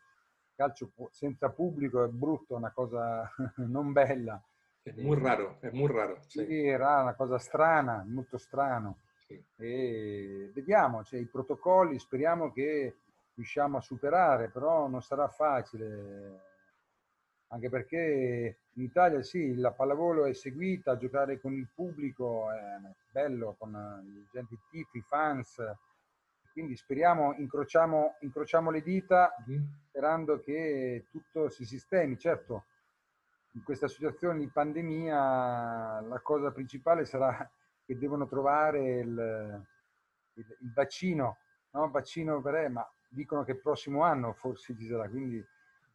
il 0.48 0.54
calcio 0.54 0.92
senza 1.10 1.50
pubblico 1.50 2.04
è 2.04 2.08
brutto, 2.08 2.54
è 2.54 2.58
una 2.58 2.72
cosa 2.72 3.28
non 3.66 3.92
bella. 3.92 4.40
È 4.82 4.92
molto 5.00 5.24
raro, 5.24 5.56
è 5.60 5.70
molto 5.70 5.96
raro. 5.96 6.16
Sì, 6.22 6.44
sì 6.44 6.66
è 6.66 6.74
una 6.74 7.14
cosa 7.14 7.38
strana, 7.38 8.04
molto 8.06 8.38
strano. 8.38 8.98
Sì. 9.26 9.42
E 9.56 10.50
vediamo, 10.52 11.04
cioè, 11.04 11.20
i 11.20 11.26
protocolli 11.26 11.98
speriamo 11.98 12.52
che 12.52 12.96
riusciamo 13.34 13.78
a 13.78 13.80
superare, 13.80 14.48
però 14.48 14.88
non 14.88 15.02
sarà 15.02 15.28
facile 15.28 16.51
anche 17.52 17.68
perché 17.68 18.58
in 18.72 18.82
Italia 18.82 19.22
sì, 19.22 19.54
la 19.56 19.72
pallavolo 19.72 20.24
è 20.24 20.32
seguita, 20.32 20.96
giocare 20.96 21.38
con 21.38 21.52
il 21.52 21.68
pubblico 21.72 22.50
è 22.50 22.78
bello, 23.10 23.54
con 23.58 23.72
i 24.04 24.26
gente 24.32 24.56
tifi, 24.70 24.98
i 24.98 25.02
fans, 25.02 25.62
quindi 26.52 26.76
speriamo, 26.76 27.34
incrociamo, 27.34 28.16
incrociamo 28.20 28.70
le 28.70 28.82
dita 28.82 29.34
sperando 29.88 30.40
che 30.40 31.06
tutto 31.10 31.50
si 31.50 31.66
sistemi. 31.66 32.18
Certo, 32.18 32.64
in 33.52 33.62
questa 33.62 33.86
situazione 33.86 34.38
di 34.38 34.48
pandemia 34.48 36.00
la 36.00 36.20
cosa 36.22 36.52
principale 36.52 37.04
sarà 37.04 37.50
che 37.84 37.98
devono 37.98 38.26
trovare 38.26 39.00
il, 39.00 39.66
il, 40.34 40.56
il 40.60 40.72
vaccino, 40.72 41.36
no? 41.72 41.90
vaccino 41.90 42.40
per, 42.40 42.70
ma 42.70 42.90
dicono 43.10 43.44
che 43.44 43.52
il 43.52 43.60
prossimo 43.60 44.04
anno 44.04 44.32
forse 44.32 44.74
ci 44.74 44.86
sarà, 44.86 45.06
quindi 45.06 45.44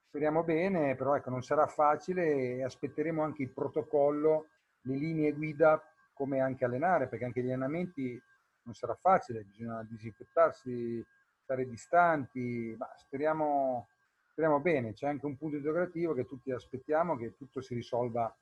Speriamo 0.08 0.44
bene, 0.44 0.96
però 0.96 1.16
ecco, 1.16 1.30
non 1.30 1.44
sarà 1.44 1.68
facile 1.68 2.56
e 2.56 2.64
aspetteremo 2.64 3.22
anche 3.22 3.44
il 3.44 3.52
protocollo, 3.52 4.48
le 4.82 4.96
linee 4.96 5.34
guida 5.34 5.82
come 6.14 6.40
anche 6.40 6.66
allenare, 6.66 7.08
perché 7.08 7.26
anche 7.26 7.42
gli 7.42 7.48
allenamenti 7.48 8.20
non 8.64 8.74
sarà 8.74 8.96
facile, 8.96 9.44
bisogna 9.44 9.84
disinfettarsi, 9.84 11.06
stare 11.44 11.68
distanti, 11.68 12.74
ma 12.78 12.90
speriamo, 12.96 13.90
speriamo 14.32 14.60
bene, 14.60 14.94
c'è 14.94 15.08
anche 15.08 15.26
un 15.26 15.38
punto 15.38 15.58
interrogativo 15.58 16.14
che 16.14 16.26
tutti 16.26 16.52
aspettiamo 16.52 17.18
che 17.18 17.36
tutto 17.36 17.62
si 17.62 17.74
risolva 17.76 18.34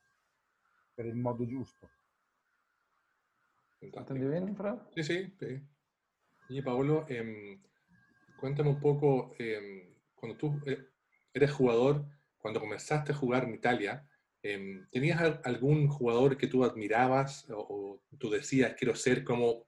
per 0.93 1.05
il 1.05 1.15
modo 1.15 1.45
giusto. 1.45 1.89
¿Entendió 3.79 4.29
bien, 4.29 4.55
Fra? 4.55 4.87
Sí, 4.93 5.03
sí. 5.03 5.35
sí. 5.37 5.61
Y 6.49 6.61
Paolo, 6.61 7.05
eh, 7.07 7.59
cuéntame 8.35 8.69
un 8.69 8.79
poco, 8.79 9.35
eh, 9.37 9.95
cuando 10.15 10.37
tú 10.37 10.59
eh, 10.65 10.94
eres 11.35 11.51
jugador, 11.51 12.05
cuando 12.37 12.61
comenzaste 12.61 13.11
a 13.11 13.15
jugar 13.15 13.43
en 13.43 13.53
Italia, 13.53 14.07
em, 14.41 14.87
¿tenías 14.89 15.39
algún 15.43 15.87
jugador 15.87 16.37
que 16.37 16.47
tú 16.47 16.63
admirabas 16.63 17.45
o, 17.49 18.01
tú 18.17 18.29
decías, 18.29 18.73
quiero 18.77 18.95
ser 18.95 19.23
como... 19.23 19.67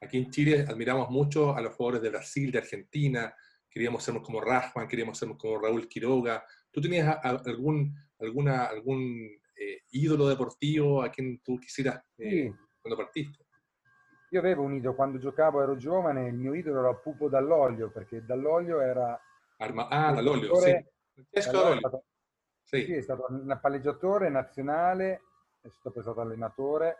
Aquí 0.00 0.18
en 0.18 0.30
Chile 0.30 0.64
admiramos 0.68 1.10
mucho 1.10 1.56
a 1.56 1.60
los 1.60 1.74
jugadores 1.74 2.02
de 2.02 2.10
Brasil, 2.10 2.52
de 2.52 2.58
Argentina, 2.58 3.34
queríamos 3.68 4.04
ser 4.04 4.14
como 4.22 4.40
Rajman, 4.40 4.86
queríamos 4.86 5.18
ser 5.18 5.28
como 5.36 5.58
Raúl 5.58 5.88
Quiroga. 5.88 6.44
¿Tú 6.70 6.80
tenías 6.82 7.18
algún, 7.22 7.96
alguna, 8.20 8.66
algún 8.66 9.00
eh, 9.56 9.80
ídolo 9.90 10.28
deportivo 10.28 11.02
a 11.02 11.10
quien 11.10 11.40
tú 11.42 11.58
quisieras 11.58 12.04
eh, 12.18 12.52
cuando 12.80 12.96
partiste? 12.96 13.44
Io 14.30 14.40
avevo 14.40 14.64
un 14.64 14.74
idolo, 14.74 14.94
quando 14.94 15.18
giocavo 15.18 15.62
ero 15.62 15.76
giovane, 15.76 16.28
il 16.28 16.34
mio 16.34 16.54
idolo 16.54 16.80
era 16.80 16.94
Pupo 16.94 17.28
Dall'Olio, 17.28 17.90
perché 17.90 18.22
Dall'Olio 18.24 18.82
era 18.82 19.18
Arma- 19.58 19.88
ah, 19.88 20.12
dall'olio, 20.12 20.54
sì. 20.56 20.84
Francesco 21.12 21.50
allora, 21.50 21.74
è 21.74 21.78
stato, 21.78 22.04
sì. 22.62 22.84
sì. 22.84 22.92
è 22.94 23.00
stato 23.00 23.26
un 23.30 23.58
palleggiatore 23.60 24.28
nazionale, 24.28 25.22
è 25.60 25.68
stato 25.68 26.02
stato 26.02 26.20
allenatore. 26.20 26.98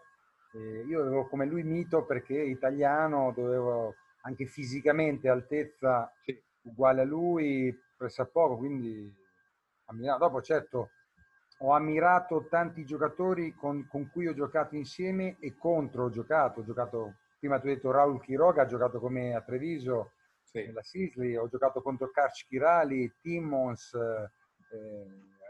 E 0.53 0.85
io 0.87 1.03
avevo 1.03 1.27
come 1.29 1.45
lui 1.45 1.63
mito 1.63 2.05
perché 2.05 2.41
italiano, 2.41 3.33
dovevo 3.35 3.95
anche 4.23 4.47
fisicamente 4.47 5.29
altezza 5.29 6.11
sì. 6.23 6.41
uguale 6.63 7.03
a 7.03 7.05
lui, 7.05 7.79
presso 7.97 8.23
a 8.23 8.27
poco, 8.27 8.57
quindi 8.57 9.13
ammirato. 9.87 10.19
Dopo 10.19 10.41
certo 10.41 10.91
ho 11.61 11.73
ammirato 11.73 12.47
tanti 12.49 12.85
giocatori 12.85 13.55
con, 13.55 13.87
con, 13.89 14.11
cui 14.11 14.27
ho 14.27 14.35
giocato 14.35 14.77
insieme 14.77 15.37
e 15.41 15.57
contro 15.57 16.05
ho 16.05 16.11
giocato. 16.11 16.61
Ho 16.61 16.65
giocato, 16.65 17.15
prima 17.39 17.59
tu 17.59 17.69
hai 17.69 17.75
detto 17.75 17.91
Raul 17.91 18.23
Quiroga, 18.23 18.63
ha 18.63 18.67
giocato 18.67 18.99
con 18.99 19.13
me 19.13 19.35
a 19.35 19.41
Treviso, 19.41 20.13
sì. 20.61 20.67
nella 20.67 20.83
Sisley, 20.83 21.37
ho 21.37 21.49
giocato 21.49 21.83
contro 21.83 22.11
Karch 22.11 22.47
Kirali, 22.47 23.13
Timmons, 23.21 23.93
eh, 23.95 24.31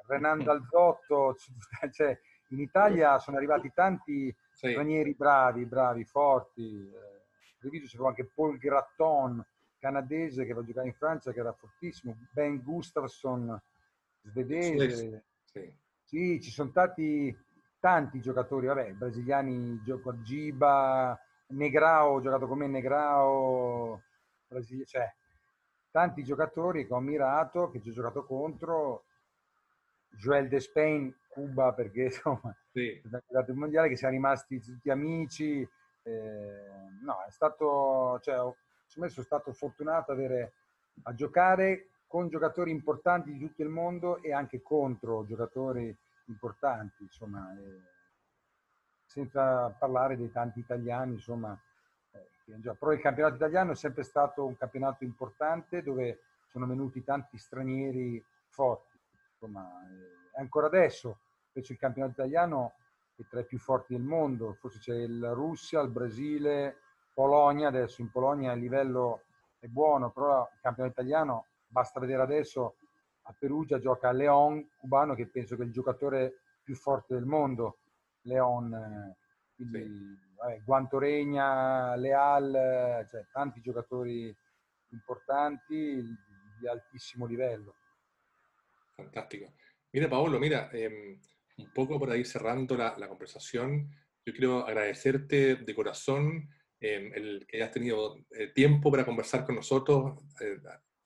Renan 0.06 0.42
Dalzotto, 0.42 1.36
cioè, 1.92 2.18
in 2.48 2.60
Italia 2.60 3.18
sono 3.18 3.36
arrivati 3.36 3.72
tanti 3.74 4.34
sì. 4.52 4.70
stranieri 4.70 5.14
bravi, 5.14 5.64
bravi, 5.66 6.04
forti. 6.04 6.62
Eh, 6.62 7.84
c'era 7.86 8.06
anche 8.06 8.30
Paul 8.32 8.58
Gratton, 8.58 9.44
canadese 9.78 10.44
che 10.44 10.52
va 10.52 10.60
a 10.60 10.64
giocare 10.64 10.86
in 10.86 10.94
Francia, 10.94 11.32
che 11.32 11.40
era 11.40 11.52
fortissimo, 11.52 12.16
Ben 12.32 12.62
Gustafsson, 12.62 13.60
svedese. 14.22 15.24
Sì, 15.42 15.74
sì. 16.04 16.40
Ci 16.40 16.50
sono 16.50 16.70
stati 16.70 17.36
tanti 17.80 18.20
giocatori, 18.20 18.66
vabbè, 18.66 18.92
brasiliani, 18.92 19.80
gioco 19.82 20.20
Giba, 20.22 21.18
Negrao, 21.48 22.14
ho 22.14 22.20
giocato 22.20 22.46
con 22.46 22.58
me 22.58 22.68
Negrao, 22.68 24.02
Brasile, 24.48 24.84
cioè 24.84 25.12
tanti 25.90 26.22
giocatori 26.22 26.86
che 26.86 26.92
ho 26.92 26.96
ammirato, 26.96 27.70
che 27.70 27.80
ci 27.80 27.90
ho 27.90 27.92
giocato 27.92 28.24
contro, 28.24 29.04
Joel 30.10 30.48
De 30.48 30.60
Spain, 30.60 31.14
Cuba, 31.28 31.72
perché 31.72 32.04
insomma, 32.12 32.54
sì. 32.70 32.88
è 32.90 33.52
mondiale 33.52 33.88
che 33.88 33.96
siamo 33.96 34.14
rimasti 34.14 34.60
tutti 34.60 34.90
amici. 34.90 35.68
Eh, 36.02 36.68
no, 37.02 37.24
è 37.26 37.30
stato, 37.30 38.18
cioè, 38.22 38.36
sono 38.86 39.08
stato 39.08 39.52
fortunato 39.52 40.12
avere, 40.12 40.52
a 41.02 41.14
giocare 41.14 41.88
con 42.06 42.28
giocatori 42.28 42.70
importanti 42.70 43.32
di 43.32 43.38
tutto 43.38 43.62
il 43.62 43.68
mondo 43.68 44.22
e 44.22 44.32
anche 44.32 44.62
contro 44.62 45.24
giocatori 45.26 45.94
importanti, 46.26 47.02
insomma, 47.02 47.52
eh, 47.58 47.80
senza 49.04 49.70
parlare 49.70 50.16
dei 50.16 50.30
tanti 50.30 50.60
italiani, 50.60 51.14
insomma. 51.14 51.58
Però 52.78 52.92
il 52.92 53.00
campionato 53.00 53.34
italiano 53.34 53.72
è 53.72 53.74
sempre 53.74 54.04
stato 54.04 54.46
un 54.46 54.56
campionato 54.56 55.02
importante 55.02 55.82
dove 55.82 56.20
sono 56.46 56.66
venuti 56.66 57.02
tanti 57.02 57.38
stranieri 57.38 58.24
forti, 58.48 58.96
insomma, 59.32 59.68
eh, 59.82 60.38
ancora 60.38 60.66
adesso, 60.66 61.18
invece 61.52 61.72
il 61.72 61.78
campionato 61.78 62.12
italiano 62.12 62.74
è 63.16 63.24
tra 63.28 63.40
i 63.40 63.44
più 63.44 63.58
forti 63.58 63.94
del 63.94 64.02
mondo, 64.02 64.54
forse 64.54 64.78
c'è 64.78 65.06
la 65.06 65.32
Russia, 65.32 65.80
il 65.80 65.90
Brasile, 65.90 66.76
Polonia, 67.12 67.68
adesso 67.68 68.00
in 68.00 68.10
Polonia 68.10 68.52
il 68.52 68.60
livello 68.60 69.22
è 69.58 69.66
buono, 69.66 70.10
però 70.10 70.48
il 70.52 70.60
campionato 70.60 71.00
italiano, 71.00 71.46
basta 71.66 71.98
vedere 71.98 72.22
adesso, 72.22 72.76
a 73.22 73.34
Perugia 73.36 73.80
gioca 73.80 74.12
Leon, 74.12 74.68
cubano, 74.78 75.14
che 75.14 75.26
penso 75.26 75.56
che 75.56 75.62
è 75.62 75.66
il 75.66 75.72
giocatore 75.72 76.42
più 76.62 76.76
forte 76.76 77.14
del 77.14 77.24
mondo, 77.24 77.78
Leon, 78.22 78.72
eh, 78.72 79.16
quindi 79.56 79.82
sì. 79.82 80.34
vabbè, 80.36 80.60
Guantoregna, 80.62 81.96
Leal, 81.96 83.06
cioè 83.10 83.26
tanti 83.32 83.60
giocatori 83.60 84.34
importanti 84.90 86.02
di 86.60 86.68
altissimo 86.68 87.26
livello. 87.26 87.74
Fantástico. 88.94 89.52
Mira, 89.90 90.08
Paolo, 90.08 90.38
mira, 90.38 90.70
eh, 90.70 91.18
un 91.56 91.72
poco 91.72 91.98
para 91.98 92.16
ir 92.16 92.26
cerrando 92.26 92.76
la, 92.76 92.94
la, 92.98 93.08
conversación, 93.08 93.90
yo 94.24 94.32
quiero 94.32 94.66
agradecerte 94.66 95.56
de 95.56 95.74
corazón 95.74 96.48
eh, 96.80 97.10
el 97.14 97.46
que 97.46 97.56
hayas 97.56 97.72
tenido 97.72 98.24
eh, 98.30 98.48
tiempo 98.48 98.90
para 98.90 99.04
conversar 99.04 99.44
con 99.44 99.54
nosotros 99.54 100.22
eh, 100.40 100.58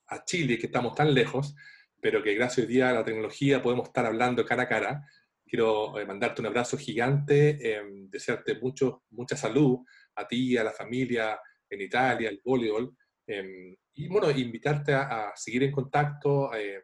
a 0.07 0.23
Chile, 0.25 0.57
que 0.57 0.65
estamos 0.65 0.95
tan 0.95 1.13
lejos, 1.13 1.55
pero 2.01 2.21
que 2.21 2.33
gracias 2.33 2.65
hoy 2.65 2.73
día 2.73 2.89
a 2.89 2.93
la 2.93 3.05
tecnología 3.05 3.61
podemos 3.61 3.87
estar 3.87 4.05
hablando 4.05 4.45
cara 4.45 4.63
a 4.63 4.67
cara. 4.67 5.07
Quiero 5.51 5.91
mandarte 6.07 6.39
un 6.39 6.47
abrazo 6.47 6.77
gigante, 6.77 7.59
em, 7.59 8.09
desearte 8.09 8.55
mucho, 8.61 9.03
mucha 9.09 9.35
salud 9.35 9.79
a 10.15 10.25
ti, 10.25 10.55
a 10.55 10.63
la 10.63 10.71
familia 10.71 11.37
en 11.69 11.81
Italia, 11.81 12.29
el 12.29 12.39
voleibol, 12.41 12.95
em, 13.27 13.75
y 13.95 14.07
bueno, 14.07 14.31
invitarte 14.31 14.93
a, 14.93 15.33
seguir 15.35 15.63
en 15.63 15.71
contacto. 15.73 16.53
el, 16.53 16.83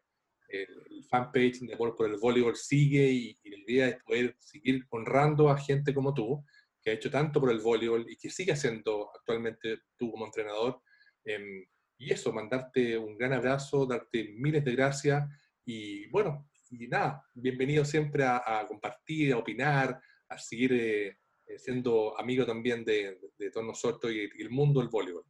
fanpage 1.10 1.60
de 1.60 1.74
Amor 1.74 1.96
por 1.96 2.10
el 2.10 2.18
Voleibol 2.18 2.56
sigue 2.58 3.10
y, 3.10 3.40
y, 3.44 3.50
la 3.50 3.58
idea 3.58 3.88
es 3.88 4.04
poder 4.04 4.36
seguir 4.40 4.86
honrando 4.90 5.50
a 5.50 5.58
gente 5.58 5.94
como 5.94 6.14
tú, 6.14 6.44
que 6.82 6.92
ha 6.92 6.94
hecho 6.94 7.10
tanto 7.10 7.40
por 7.40 7.52
el 7.52 7.60
voleibol 7.60 8.06
y 8.10 8.18
que 8.18 8.30
sigue 8.30 8.52
haciendo 8.52 9.10
actualmente 9.14 9.80
tú 9.96 10.12
como 10.12 10.26
entrenador. 10.26 10.82
Em, 11.24 11.66
y 11.98 12.12
eso, 12.12 12.34
mandarte 12.34 12.98
un 12.98 13.18
gran 13.18 13.32
abrazo, 13.32 13.86
darte 13.86 14.34
miles 14.38 14.66
de 14.66 14.76
gracias 14.76 15.24
y 15.66 16.08
bueno, 16.08 16.50
y 16.72 16.88
nada, 16.88 17.24
bienvenido 17.34 17.86
siempre 17.86 18.26
a, 18.26 18.66
compartir, 18.68 19.34
a 19.34 19.38
opinar, 19.38 20.02
a 20.28 20.38
seguir 20.38 20.74
eh, 20.74 21.18
siendo 21.58 22.18
amigo 22.18 22.46
también 22.46 22.84
de, 22.84 23.20
de, 23.38 23.52
todos 23.52 23.66
nosotros 23.66 24.12
y, 24.12 24.20
y, 24.20 24.30
il 24.38 24.50
mondo 24.50 24.80
del 24.80 24.90
voleibol. 24.90 25.24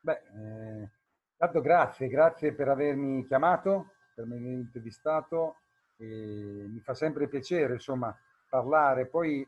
Beh, 0.00 0.12
eh, 0.12 0.90
tanto 1.36 1.60
grazie, 1.60 2.08
grazie 2.08 2.52
per 2.52 2.68
avermi 2.68 3.24
chiamato, 3.26 3.92
per 4.14 4.24
avermi 4.24 4.52
intervistato, 4.52 5.56
mi 5.98 6.80
fa 6.80 6.94
sempre 6.94 7.28
piacere 7.28 7.74
insomma 7.74 8.16
parlare, 8.48 9.06
poi 9.06 9.46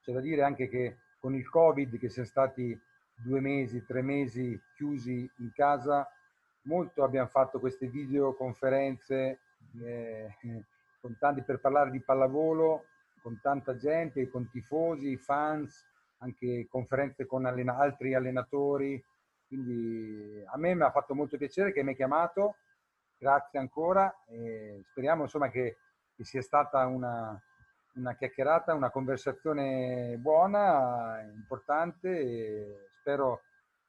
c'è 0.00 0.12
da 0.12 0.20
dire 0.20 0.42
anche 0.42 0.68
che 0.68 0.96
con 1.20 1.36
il 1.36 1.48
Covid, 1.48 1.96
che 1.98 2.08
siamo 2.08 2.26
stati 2.26 2.76
due 3.14 3.40
mesi, 3.40 3.84
tre 3.84 4.02
mesi 4.02 4.60
chiusi 4.74 5.30
in 5.38 5.52
casa, 5.54 6.08
molto 6.66 7.02
abbiamo 7.02 7.28
fatto 7.28 7.58
queste 7.58 7.88
videoconferenze 7.88 9.40
eh, 9.82 10.36
con 11.00 11.16
tanti 11.18 11.42
per 11.42 11.60
parlare 11.60 11.90
di 11.90 12.00
pallavolo, 12.00 12.84
con 13.22 13.40
tanta 13.40 13.76
gente, 13.76 14.28
con 14.28 14.48
tifosi, 14.50 15.16
fans, 15.16 15.84
anche 16.18 16.66
conferenze 16.68 17.26
con 17.26 17.44
allena- 17.46 17.76
altri 17.76 18.14
allenatori. 18.14 19.02
Quindi 19.46 20.42
a 20.44 20.56
me 20.58 20.74
mi 20.74 20.82
ha 20.82 20.90
fatto 20.90 21.14
molto 21.14 21.36
piacere 21.36 21.72
che 21.72 21.82
mi 21.82 21.90
hai 21.90 21.96
chiamato, 21.96 22.56
grazie 23.16 23.58
ancora 23.58 24.22
e 24.26 24.84
speriamo 24.90 25.22
insomma 25.22 25.48
che, 25.48 25.76
che 26.16 26.24
sia 26.24 26.42
stata 26.42 26.84
una, 26.86 27.40
una 27.94 28.14
chiacchierata, 28.14 28.74
una 28.74 28.90
conversazione 28.90 30.16
buona, 30.18 31.20
importante 31.32 32.18
e 32.18 32.88
spero 32.98 33.42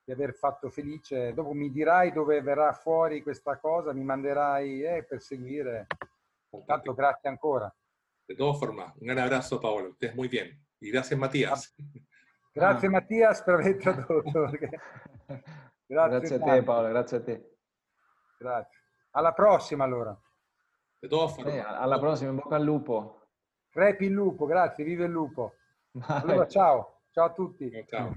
di 0.08 0.14
aver 0.14 0.34
fatto 0.34 0.70
felice. 0.70 1.34
Dopo 1.34 1.52
mi 1.52 1.70
dirai 1.70 2.14
dove 2.14 2.42
verrà 2.42 2.72
fuori 2.72 3.22
questa 3.22 3.60
cosa, 3.60 3.92
mi 3.92 4.06
manderai 4.06 4.82
eh, 4.82 5.04
per 5.04 5.22
seguire. 5.22 5.86
Tanto 6.66 6.94
grazie 6.94 7.28
ancora. 7.28 7.74
De 8.26 8.34
todas 8.34 8.58
formas, 8.58 8.94
un 8.96 9.08
gran 9.08 9.18
abrazo 9.18 9.60
Paolo, 9.60 9.90
estés 9.90 10.16
muy 10.16 10.30
bien. 10.30 10.66
Y 10.80 10.92
gracias 10.92 11.20
Matías. 11.20 11.76
Grazie. 12.54 12.90
Mattias 12.90 13.44
per 13.44 13.54
aver 13.54 13.78
tradotto. 13.78 14.50
grazie, 15.86 15.86
grazie 15.86 16.36
a 16.36 16.40
te 16.40 16.64
Paolo, 16.64 16.88
grazie 16.88 17.18
a 17.18 17.24
te. 17.24 17.58
Grazie. 18.40 18.80
Alla 19.12 19.34
prossima 19.34 19.84
allora. 19.84 20.20
De 21.00 21.08
todas 21.08 21.36
formas. 21.36 21.54
Eh, 21.54 21.60
alla 21.60 22.00
prossima, 22.00 22.32
in 22.32 22.38
bocca 22.38 22.56
al 22.56 22.64
lupo. 22.64 23.28
Crepi 23.70 24.06
il 24.06 24.14
lupo, 24.14 24.48
grazie, 24.48 24.84
vive 24.84 25.06
il 25.06 25.12
lupo. 25.12 25.58
Allora 26.08 26.48
ciao, 26.48 27.02
ciao 27.12 27.26
a 27.26 27.34
tutti. 27.34 27.70
Ciao. 27.86 28.16